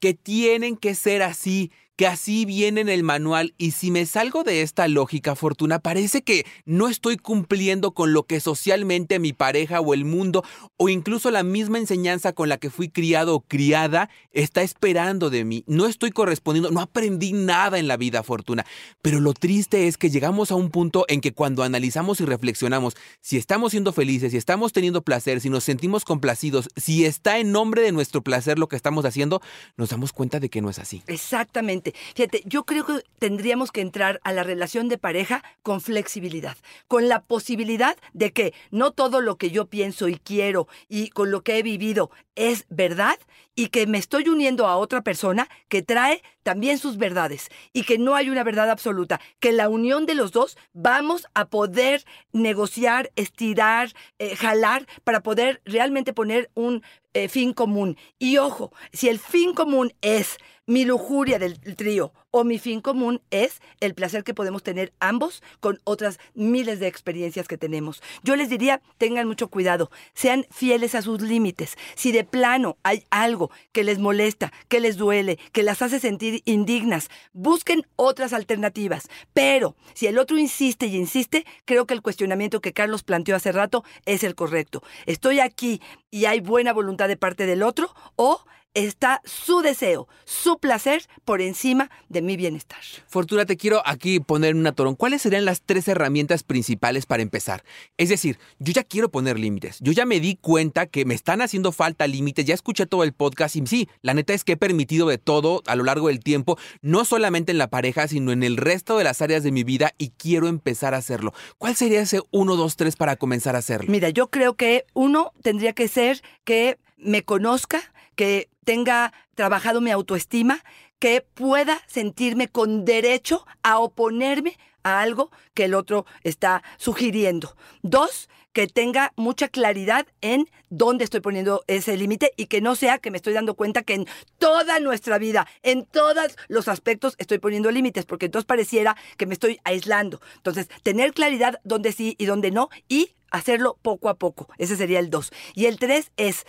que 0.00 0.14
tienen 0.14 0.76
que 0.76 0.94
ser 0.94 1.22
así, 1.22 1.72
que 2.00 2.06
así 2.06 2.46
viene 2.46 2.80
en 2.80 2.88
el 2.88 3.02
manual 3.02 3.52
y 3.58 3.72
si 3.72 3.90
me 3.90 4.06
salgo 4.06 4.42
de 4.42 4.62
esta 4.62 4.88
lógica, 4.88 5.34
Fortuna, 5.34 5.80
parece 5.80 6.22
que 6.22 6.46
no 6.64 6.88
estoy 6.88 7.18
cumpliendo 7.18 7.92
con 7.92 8.14
lo 8.14 8.22
que 8.22 8.40
socialmente 8.40 9.18
mi 9.18 9.34
pareja 9.34 9.82
o 9.82 9.92
el 9.92 10.06
mundo 10.06 10.42
o 10.78 10.88
incluso 10.88 11.30
la 11.30 11.42
misma 11.42 11.76
enseñanza 11.76 12.32
con 12.32 12.48
la 12.48 12.56
que 12.56 12.70
fui 12.70 12.88
criado 12.88 13.34
o 13.34 13.40
criada 13.42 14.08
está 14.32 14.62
esperando 14.62 15.28
de 15.28 15.44
mí. 15.44 15.62
No 15.66 15.84
estoy 15.84 16.10
correspondiendo, 16.10 16.70
no 16.70 16.80
aprendí 16.80 17.34
nada 17.34 17.78
en 17.78 17.86
la 17.86 17.98
vida, 17.98 18.22
Fortuna. 18.22 18.64
Pero 19.02 19.20
lo 19.20 19.34
triste 19.34 19.86
es 19.86 19.98
que 19.98 20.08
llegamos 20.08 20.50
a 20.50 20.54
un 20.54 20.70
punto 20.70 21.04
en 21.06 21.20
que 21.20 21.34
cuando 21.34 21.64
analizamos 21.64 22.22
y 22.22 22.24
reflexionamos 22.24 22.96
si 23.20 23.36
estamos 23.36 23.72
siendo 23.72 23.92
felices, 23.92 24.30
si 24.30 24.38
estamos 24.38 24.72
teniendo 24.72 25.02
placer, 25.02 25.42
si 25.42 25.50
nos 25.50 25.64
sentimos 25.64 26.06
complacidos, 26.06 26.70
si 26.76 27.04
está 27.04 27.36
en 27.40 27.52
nombre 27.52 27.82
de 27.82 27.92
nuestro 27.92 28.22
placer 28.22 28.58
lo 28.58 28.68
que 28.68 28.76
estamos 28.76 29.04
haciendo, 29.04 29.42
nos 29.76 29.90
damos 29.90 30.14
cuenta 30.14 30.40
de 30.40 30.48
que 30.48 30.62
no 30.62 30.70
es 30.70 30.78
así. 30.78 31.02
Exactamente. 31.06 31.89
Fíjate, 32.14 32.42
yo 32.44 32.64
creo 32.64 32.84
que 32.84 33.04
tendríamos 33.18 33.72
que 33.72 33.80
entrar 33.80 34.20
a 34.24 34.32
la 34.32 34.42
relación 34.42 34.88
de 34.88 34.98
pareja 34.98 35.42
con 35.62 35.80
flexibilidad, 35.80 36.56
con 36.88 37.08
la 37.08 37.22
posibilidad 37.22 37.96
de 38.12 38.32
que 38.32 38.54
no 38.70 38.92
todo 38.92 39.20
lo 39.20 39.36
que 39.36 39.50
yo 39.50 39.66
pienso 39.66 40.08
y 40.08 40.16
quiero 40.16 40.68
y 40.88 41.10
con 41.10 41.30
lo 41.30 41.42
que 41.42 41.58
he 41.58 41.62
vivido 41.62 42.10
es 42.34 42.66
verdad 42.68 43.18
y 43.60 43.68
que 43.68 43.86
me 43.86 43.98
estoy 43.98 44.26
uniendo 44.30 44.66
a 44.66 44.78
otra 44.78 45.02
persona 45.02 45.46
que 45.68 45.82
trae 45.82 46.22
también 46.42 46.78
sus 46.78 46.96
verdades 46.96 47.50
y 47.74 47.82
que 47.82 47.98
no 47.98 48.14
hay 48.14 48.30
una 48.30 48.42
verdad 48.42 48.70
absoluta, 48.70 49.20
que 49.38 49.52
la 49.52 49.68
unión 49.68 50.06
de 50.06 50.14
los 50.14 50.32
dos 50.32 50.56
vamos 50.72 51.26
a 51.34 51.50
poder 51.50 52.06
negociar, 52.32 53.12
estirar, 53.16 53.92
eh, 54.18 54.34
jalar 54.34 54.86
para 55.04 55.22
poder 55.22 55.60
realmente 55.66 56.14
poner 56.14 56.50
un 56.54 56.82
eh, 57.12 57.28
fin 57.28 57.52
común. 57.52 57.98
Y 58.18 58.38
ojo, 58.38 58.72
si 58.94 59.10
el 59.10 59.18
fin 59.18 59.52
común 59.52 59.92
es 60.00 60.38
mi 60.64 60.86
lujuria 60.86 61.38
del 61.38 61.60
trío 61.76 62.14
o 62.30 62.44
mi 62.44 62.58
fin 62.58 62.80
común 62.80 63.20
es 63.30 63.60
el 63.80 63.94
placer 63.94 64.24
que 64.24 64.34
podemos 64.34 64.62
tener 64.62 64.92
ambos 65.00 65.42
con 65.60 65.80
otras 65.84 66.18
miles 66.34 66.80
de 66.80 66.86
experiencias 66.86 67.48
que 67.48 67.58
tenemos. 67.58 68.02
Yo 68.22 68.36
les 68.36 68.48
diría, 68.48 68.80
tengan 68.98 69.26
mucho 69.26 69.48
cuidado, 69.48 69.90
sean 70.14 70.46
fieles 70.50 70.94
a 70.94 71.02
sus 71.02 71.20
límites. 71.20 71.76
Si 71.94 72.12
de 72.12 72.24
plano 72.24 72.78
hay 72.82 73.04
algo 73.10 73.50
que 73.72 73.84
les 73.84 73.98
molesta, 73.98 74.52
que 74.68 74.80
les 74.80 74.96
duele, 74.96 75.38
que 75.52 75.62
las 75.62 75.82
hace 75.82 76.00
sentir 76.00 76.42
indignas, 76.44 77.08
busquen 77.32 77.86
otras 77.96 78.32
alternativas. 78.32 79.08
Pero 79.32 79.76
si 79.94 80.06
el 80.06 80.18
otro 80.18 80.38
insiste 80.38 80.86
y 80.86 80.96
insiste, 80.96 81.44
creo 81.64 81.86
que 81.86 81.94
el 81.94 82.02
cuestionamiento 82.02 82.60
que 82.60 82.72
Carlos 82.72 83.02
planteó 83.02 83.36
hace 83.36 83.52
rato 83.52 83.84
es 84.06 84.24
el 84.24 84.34
correcto. 84.34 84.82
¿Estoy 85.06 85.40
aquí 85.40 85.80
y 86.10 86.24
hay 86.24 86.40
buena 86.40 86.72
voluntad 86.72 87.08
de 87.08 87.16
parte 87.16 87.46
del 87.46 87.62
otro 87.62 87.94
o 88.16 88.40
está 88.74 89.20
su 89.24 89.60
deseo, 89.62 90.08
su 90.24 90.58
placer 90.58 91.06
por 91.24 91.40
encima 91.40 91.90
de 92.08 92.22
mi 92.22 92.36
bienestar. 92.36 92.80
Fortuna, 93.08 93.44
te 93.44 93.56
quiero 93.56 93.82
aquí 93.84 94.20
poner 94.20 94.54
un 94.54 94.66
atorón. 94.66 94.94
¿Cuáles 94.94 95.22
serían 95.22 95.44
las 95.44 95.62
tres 95.62 95.88
herramientas 95.88 96.42
principales 96.42 97.06
para 97.06 97.22
empezar? 97.22 97.64
Es 97.96 98.08
decir, 98.08 98.38
yo 98.58 98.72
ya 98.72 98.84
quiero 98.84 99.10
poner 99.10 99.38
límites. 99.38 99.78
Yo 99.80 99.92
ya 99.92 100.06
me 100.06 100.20
di 100.20 100.36
cuenta 100.36 100.86
que 100.86 101.04
me 101.04 101.14
están 101.14 101.42
haciendo 101.42 101.72
falta 101.72 102.06
límites. 102.06 102.44
Ya 102.44 102.54
escuché 102.54 102.86
todo 102.86 103.04
el 103.04 103.12
podcast 103.12 103.56
y 103.56 103.66
sí, 103.66 103.88
la 104.02 104.14
neta 104.14 104.34
es 104.34 104.44
que 104.44 104.52
he 104.52 104.56
permitido 104.56 105.08
de 105.08 105.18
todo 105.18 105.62
a 105.66 105.76
lo 105.76 105.84
largo 105.84 106.08
del 106.08 106.20
tiempo, 106.20 106.58
no 106.82 107.04
solamente 107.04 107.52
en 107.52 107.58
la 107.58 107.70
pareja, 107.70 108.08
sino 108.08 108.32
en 108.32 108.42
el 108.42 108.56
resto 108.56 108.98
de 108.98 109.04
las 109.04 109.22
áreas 109.22 109.42
de 109.42 109.52
mi 109.52 109.64
vida 109.64 109.92
y 109.98 110.10
quiero 110.10 110.48
empezar 110.48 110.94
a 110.94 110.98
hacerlo. 110.98 111.32
¿Cuál 111.58 111.76
sería 111.76 112.00
ese 112.00 112.20
1, 112.30 112.56
2, 112.56 112.76
3 112.76 112.96
para 112.96 113.16
comenzar 113.16 113.56
a 113.56 113.58
hacerlo? 113.58 113.90
Mira, 113.90 114.10
yo 114.10 114.30
creo 114.30 114.54
que 114.54 114.84
uno 114.94 115.32
tendría 115.42 115.72
que 115.72 115.88
ser 115.88 116.22
que 116.44 116.78
me 116.96 117.22
conozca, 117.22 117.92
que 118.20 118.50
tenga 118.66 119.14
trabajado 119.34 119.80
mi 119.80 119.90
autoestima, 119.90 120.62
que 120.98 121.22
pueda 121.22 121.80
sentirme 121.86 122.48
con 122.48 122.84
derecho 122.84 123.46
a 123.62 123.78
oponerme 123.78 124.58
a 124.82 125.00
algo 125.00 125.30
que 125.54 125.64
el 125.64 125.72
otro 125.72 126.04
está 126.22 126.62
sugiriendo. 126.76 127.56
Dos, 127.80 128.28
que 128.52 128.66
tenga 128.66 129.14
mucha 129.16 129.48
claridad 129.48 130.06
en 130.20 130.50
dónde 130.68 131.04
estoy 131.04 131.20
poniendo 131.20 131.64
ese 131.66 131.96
límite 131.96 132.34
y 132.36 132.44
que 132.44 132.60
no 132.60 132.74
sea 132.74 132.98
que 132.98 133.10
me 133.10 133.16
estoy 133.16 133.32
dando 133.32 133.54
cuenta 133.54 133.84
que 133.84 133.94
en 133.94 134.06
toda 134.36 134.80
nuestra 134.80 135.16
vida, 135.16 135.46
en 135.62 135.86
todos 135.86 136.36
los 136.48 136.68
aspectos 136.68 137.14
estoy 137.16 137.38
poniendo 137.38 137.70
límites, 137.70 138.04
porque 138.04 138.26
entonces 138.26 138.44
pareciera 138.44 138.98
que 139.16 139.24
me 139.24 139.32
estoy 139.32 139.60
aislando. 139.64 140.20
Entonces, 140.36 140.68
tener 140.82 141.14
claridad 141.14 141.58
dónde 141.64 141.92
sí 141.92 142.16
y 142.18 142.26
dónde 142.26 142.50
no 142.50 142.68
y 142.86 143.14
hacerlo 143.30 143.78
poco 143.80 144.10
a 144.10 144.18
poco. 144.18 144.48
Ese 144.58 144.76
sería 144.76 144.98
el 144.98 145.08
dos. 145.08 145.32
Y 145.54 145.64
el 145.64 145.78
tres 145.78 146.12
es 146.18 146.44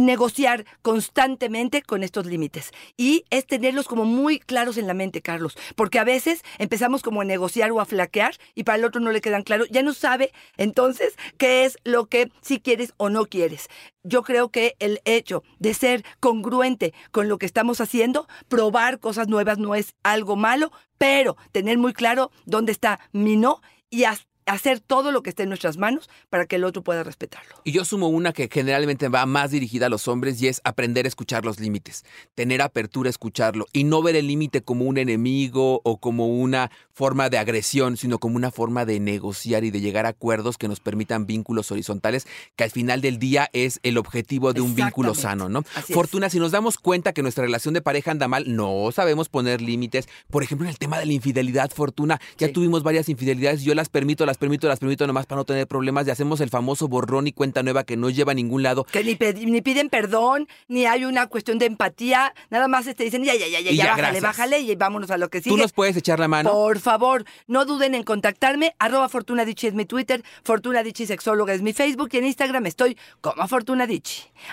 negociar 0.00 0.64
constantemente 0.82 1.82
con 1.82 2.02
estos 2.02 2.26
límites 2.26 2.70
y 2.96 3.24
es 3.30 3.46
tenerlos 3.46 3.86
como 3.86 4.04
muy 4.04 4.38
claros 4.38 4.76
en 4.76 4.86
la 4.86 4.94
mente, 4.94 5.22
Carlos, 5.22 5.56
porque 5.76 5.98
a 5.98 6.04
veces 6.04 6.42
empezamos 6.58 7.02
como 7.02 7.20
a 7.20 7.24
negociar 7.24 7.70
o 7.72 7.80
a 7.80 7.84
flaquear 7.84 8.34
y 8.54 8.64
para 8.64 8.78
el 8.78 8.84
otro 8.84 9.00
no 9.00 9.12
le 9.12 9.20
quedan 9.20 9.42
claros, 9.42 9.68
ya 9.70 9.82
no 9.82 9.92
sabe 9.92 10.32
entonces 10.56 11.14
qué 11.38 11.64
es 11.64 11.78
lo 11.84 12.06
que 12.06 12.30
sí 12.40 12.60
quieres 12.60 12.94
o 12.96 13.10
no 13.10 13.26
quieres. 13.26 13.68
Yo 14.02 14.22
creo 14.22 14.48
que 14.48 14.76
el 14.78 15.00
hecho 15.04 15.42
de 15.58 15.74
ser 15.74 16.04
congruente 16.20 16.94
con 17.10 17.28
lo 17.28 17.38
que 17.38 17.46
estamos 17.46 17.80
haciendo, 17.80 18.26
probar 18.48 18.98
cosas 18.98 19.28
nuevas 19.28 19.58
no 19.58 19.74
es 19.74 19.94
algo 20.02 20.36
malo, 20.36 20.72
pero 20.96 21.36
tener 21.52 21.78
muy 21.78 21.92
claro 21.92 22.30
dónde 22.46 22.72
está 22.72 23.00
mi 23.12 23.36
no 23.36 23.60
y 23.90 24.04
hasta 24.04 24.29
hacer 24.50 24.80
todo 24.80 25.12
lo 25.12 25.22
que 25.22 25.30
esté 25.30 25.44
en 25.44 25.48
nuestras 25.48 25.76
manos 25.76 26.10
para 26.28 26.46
que 26.46 26.56
el 26.56 26.64
otro 26.64 26.82
pueda 26.82 27.04
respetarlo. 27.04 27.54
Y 27.64 27.72
yo 27.72 27.84
sumo 27.84 28.08
una 28.08 28.32
que 28.32 28.48
generalmente 28.52 29.08
va 29.08 29.24
más 29.26 29.52
dirigida 29.52 29.86
a 29.86 29.88
los 29.88 30.08
hombres 30.08 30.42
y 30.42 30.48
es 30.48 30.60
aprender 30.64 31.04
a 31.04 31.08
escuchar 31.08 31.44
los 31.44 31.60
límites, 31.60 32.04
tener 32.34 32.60
apertura 32.60 33.08
a 33.08 33.10
escucharlo 33.10 33.66
y 33.72 33.84
no 33.84 34.02
ver 34.02 34.16
el 34.16 34.26
límite 34.26 34.62
como 34.62 34.84
un 34.84 34.98
enemigo 34.98 35.80
o 35.84 35.98
como 35.98 36.26
una 36.26 36.70
forma 36.92 37.30
de 37.30 37.38
agresión, 37.38 37.96
sino 37.96 38.18
como 38.18 38.36
una 38.36 38.50
forma 38.50 38.84
de 38.84 39.00
negociar 39.00 39.64
y 39.64 39.70
de 39.70 39.80
llegar 39.80 40.04
a 40.04 40.10
acuerdos 40.10 40.58
que 40.58 40.68
nos 40.68 40.80
permitan 40.80 41.26
vínculos 41.26 41.70
horizontales, 41.70 42.26
que 42.56 42.64
al 42.64 42.70
final 42.70 43.00
del 43.00 43.18
día 43.18 43.48
es 43.52 43.80
el 43.82 43.98
objetivo 43.98 44.52
de 44.52 44.60
un 44.60 44.74
vínculo 44.74 45.14
sano, 45.14 45.48
¿no? 45.48 45.62
Fortuna, 45.62 46.28
si 46.28 46.38
nos 46.38 46.50
damos 46.50 46.76
cuenta 46.76 47.12
que 47.12 47.22
nuestra 47.22 47.44
relación 47.44 47.72
de 47.74 47.82
pareja 47.82 48.10
anda 48.10 48.28
mal, 48.28 48.54
no 48.54 48.90
sabemos 48.92 49.28
poner 49.28 49.62
límites. 49.62 50.08
Por 50.28 50.42
ejemplo, 50.42 50.66
en 50.66 50.70
el 50.70 50.78
tema 50.78 50.98
de 50.98 51.06
la 51.06 51.12
infidelidad, 51.12 51.70
Fortuna, 51.70 52.20
ya 52.36 52.52
tuvimos 52.52 52.82
varias 52.82 53.08
infidelidades, 53.08 53.62
yo 53.62 53.74
las 53.74 53.88
permito, 53.88 54.26
las 54.26 54.39
permito, 54.40 54.66
las 54.66 54.80
permito 54.80 55.06
nomás 55.06 55.26
para 55.26 55.38
no 55.38 55.44
tener 55.44 55.68
problemas 55.68 56.08
y 56.08 56.10
hacemos 56.10 56.40
el 56.40 56.50
famoso 56.50 56.88
borrón 56.88 57.28
y 57.28 57.32
cuenta 57.32 57.62
nueva 57.62 57.84
que 57.84 57.96
no 57.96 58.10
lleva 58.10 58.32
a 58.32 58.34
ningún 58.34 58.64
lado. 58.64 58.82
Que 58.84 59.04
ni, 59.04 59.16
ni 59.46 59.62
piden 59.62 59.88
perdón, 59.88 60.48
ni 60.66 60.86
hay 60.86 61.04
una 61.04 61.28
cuestión 61.28 61.58
de 61.58 61.66
empatía, 61.66 62.34
nada 62.50 62.66
más 62.66 62.86
te 62.86 63.04
dicen, 63.04 63.22
ya, 63.22 63.34
ya, 63.36 63.46
ya, 63.46 63.60
ya, 63.60 63.70
ya, 63.70 63.96
bájale, 63.96 64.20
bájale 64.20 64.58
y 64.60 64.74
vámonos 64.74 65.12
a 65.12 65.18
lo 65.18 65.28
que 65.28 65.40
sigue. 65.40 65.54
¿Tú 65.54 65.62
nos 65.62 65.72
puedes 65.72 65.96
echar 65.96 66.18
la 66.18 66.26
mano? 66.26 66.50
Por 66.50 66.80
favor, 66.80 67.24
no 67.46 67.64
duden 67.64 67.94
en 67.94 68.02
contactarme, 68.02 68.74
arroba 68.80 69.08
Fortuna 69.08 69.44
es 69.44 69.74
mi 69.74 69.84
Twitter, 69.84 70.24
Fortuna 70.42 70.82
Sexóloga 70.82 71.54
es 71.54 71.62
mi 71.62 71.72
Facebook 71.72 72.08
y 72.12 72.16
en 72.16 72.26
Instagram 72.26 72.66
estoy 72.66 72.96
como 73.20 73.46
Fortuna 73.46 73.86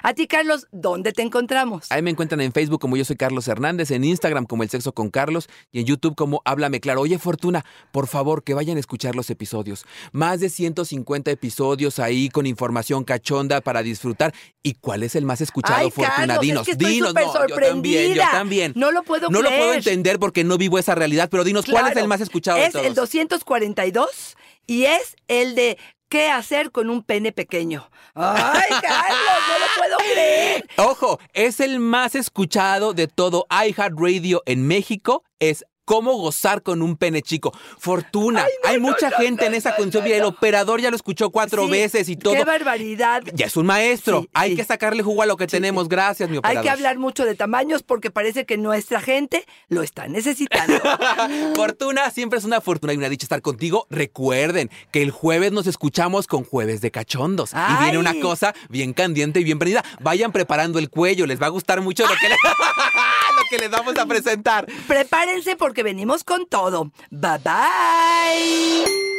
A 0.04 0.14
ti, 0.14 0.28
Carlos, 0.28 0.68
¿dónde 0.72 1.14
te 1.14 1.22
encontramos? 1.22 1.92
Ahí 1.92 2.02
me 2.02 2.12
encuentran 2.12 2.42
en 2.42 2.52
Facebook 2.52 2.80
como 2.80 2.98
yo 2.98 3.06
soy 3.06 3.16
Carlos 3.16 3.48
Hernández, 3.48 3.92
en 3.92 4.04
Instagram 4.04 4.46
como 4.46 4.64
El 4.64 4.70
Sexo 4.70 4.92
con 4.92 5.10
Carlos 5.10 5.50
y 5.72 5.80
en 5.80 5.86
YouTube 5.86 6.16
como 6.16 6.42
Háblame 6.46 6.80
Claro. 6.80 7.02
Oye, 7.02 7.18
Fortuna, 7.20 7.66
por 7.92 8.08
favor, 8.08 8.44
que 8.44 8.54
vayan 8.54 8.78
a 8.78 8.80
escuchar 8.80 9.16
los 9.16 9.30
episodios. 9.30 9.77
Más 10.12 10.40
de 10.40 10.50
150 10.50 11.32
episodios 11.32 12.00
ahí 12.00 12.30
con 12.30 12.46
información 12.46 13.04
cachonda 13.04 13.62
para 13.62 13.84
disfrutar. 13.84 14.34
¿Y 14.64 14.76
cuál 14.76 15.04
es 15.04 15.16
el 15.16 15.26
más 15.26 15.42
escuchado, 15.42 15.78
Ay, 15.80 15.92
Fortuna? 15.92 16.16
Carlos, 16.16 16.40
dinos, 16.42 16.68
es 16.68 16.78
que 16.78 16.86
dinos. 16.86 17.14
No, 17.14 17.48
yo 17.48 17.56
también, 17.56 18.14
yo 18.14 18.22
también. 18.24 18.74
No 18.76 18.92
lo 18.92 19.04
puedo 19.04 19.30
No 19.30 19.40
creer. 19.40 19.54
lo 19.54 19.58
puedo 19.60 19.74
entender 19.74 20.20
porque 20.20 20.44
no 20.44 20.58
vivo 20.58 20.78
esa 20.80 20.96
realidad, 20.96 21.30
pero 21.30 21.44
dinos, 21.44 21.66
¿cuál 21.66 21.88
es 21.92 21.98
el 21.98 22.08
más 22.08 22.22
escuchado 22.22 22.58
es 22.58 22.66
de 22.66 22.72
todos? 22.72 22.86
el 22.86 22.94
242 22.96 24.36
y 24.66 24.86
es 24.86 25.16
el 25.28 25.56
de 25.56 25.78
¿Qué 26.10 26.30
hacer 26.30 26.72
con 26.72 26.90
un 26.90 27.04
pene 27.04 27.34
pequeño? 27.34 27.90
¡Ay, 28.16 28.62
Carlos! 28.82 29.20
¡No 29.50 29.60
lo 29.60 29.66
puedo 29.78 29.98
creer! 30.14 30.66
Ojo, 30.78 31.20
es 31.34 31.60
el 31.60 31.80
más 31.80 32.16
escuchado 32.16 32.94
de 32.94 33.08
todo 33.10 33.46
iHeartRadio 33.52 34.42
en 34.46 34.66
México. 34.68 35.26
Es 35.40 35.66
cómo 35.88 36.18
gozar 36.18 36.64
con 36.64 36.82
un 36.82 36.98
pene 36.98 37.22
chico. 37.22 37.54
Fortuna, 37.80 38.46
hay 38.66 38.78
mucha 38.78 39.10
gente 39.10 39.46
en 39.46 39.54
esa 39.54 39.74
condición. 39.78 40.04
Mira, 40.04 40.18
el 40.18 40.26
operador 40.26 40.82
ya 40.82 40.90
lo 40.90 40.98
escuchó 40.98 41.30
cuatro 41.30 41.66
veces 41.70 42.10
y 42.10 42.18
todo. 42.18 42.34
¡Qué 42.34 42.44
barbaridad! 42.44 43.24
Ya 43.34 43.46
es 43.46 43.56
un 43.56 43.66
maestro. 43.68 44.22
Sí, 44.24 44.30
hay 44.34 44.50
sí. 44.52 44.56
que 44.58 44.66
sacarle 44.66 45.02
jugo 45.02 45.22
a 45.22 45.26
lo 45.26 45.38
que 45.38 45.48
tenemos. 45.48 45.88
Gracias, 45.88 46.30
mi 46.30 46.38
operador. 46.38 46.58
Hay 46.58 46.64
que 46.64 46.70
hablar 46.70 46.98
mucho 46.98 47.24
de 47.24 47.36
tamaños 47.36 47.84
porque 47.84 48.12
parece 48.12 48.46
que 48.46 48.58
nuestra 48.58 49.00
gente 49.00 49.46
lo 49.70 49.82
está 49.82 50.10
necesitando. 50.10 50.78
fortuna, 51.56 52.12
siempre 52.12 52.38
es 52.40 52.44
una 52.44 52.60
fortuna 52.60 52.92
y 52.94 52.98
una 52.98 53.08
dicha 53.08 53.24
estar 53.24 53.42
contigo. 53.42 53.88
Recuerden 53.90 54.70
que 54.92 55.02
el 55.02 55.12
jueves 55.12 55.54
nos 55.54 55.68
escuchamos 55.68 56.28
con 56.28 56.44
Jueves 56.44 56.82
de 56.82 56.92
Cachondos. 56.92 57.52
Y 57.54 57.84
viene 57.84 57.98
una 57.98 58.14
cosa 58.20 58.54
bien 58.68 58.92
candiente 58.92 59.40
y 59.40 59.46
bien 59.46 59.58
prendida. 59.58 59.86
Vayan 60.02 60.34
preparando 60.34 60.80
el 60.80 60.90
cuello, 60.90 61.26
les 61.26 61.42
va 61.42 61.46
a 61.46 61.50
gustar 61.50 61.80
mucho 61.80 62.04
lo 62.06 62.14
que, 62.20 62.28
le- 62.28 62.36
lo 62.44 62.50
que 63.50 63.58
les 63.58 63.70
vamos 63.70 63.98
a 63.98 64.06
presentar. 64.06 64.68
Prepárense 64.88 65.56
porque 65.56 65.84
venimos 65.84 66.24
con 66.24 66.46
todo. 66.48 66.92
Bye 67.12 67.40
bye. 67.44 69.17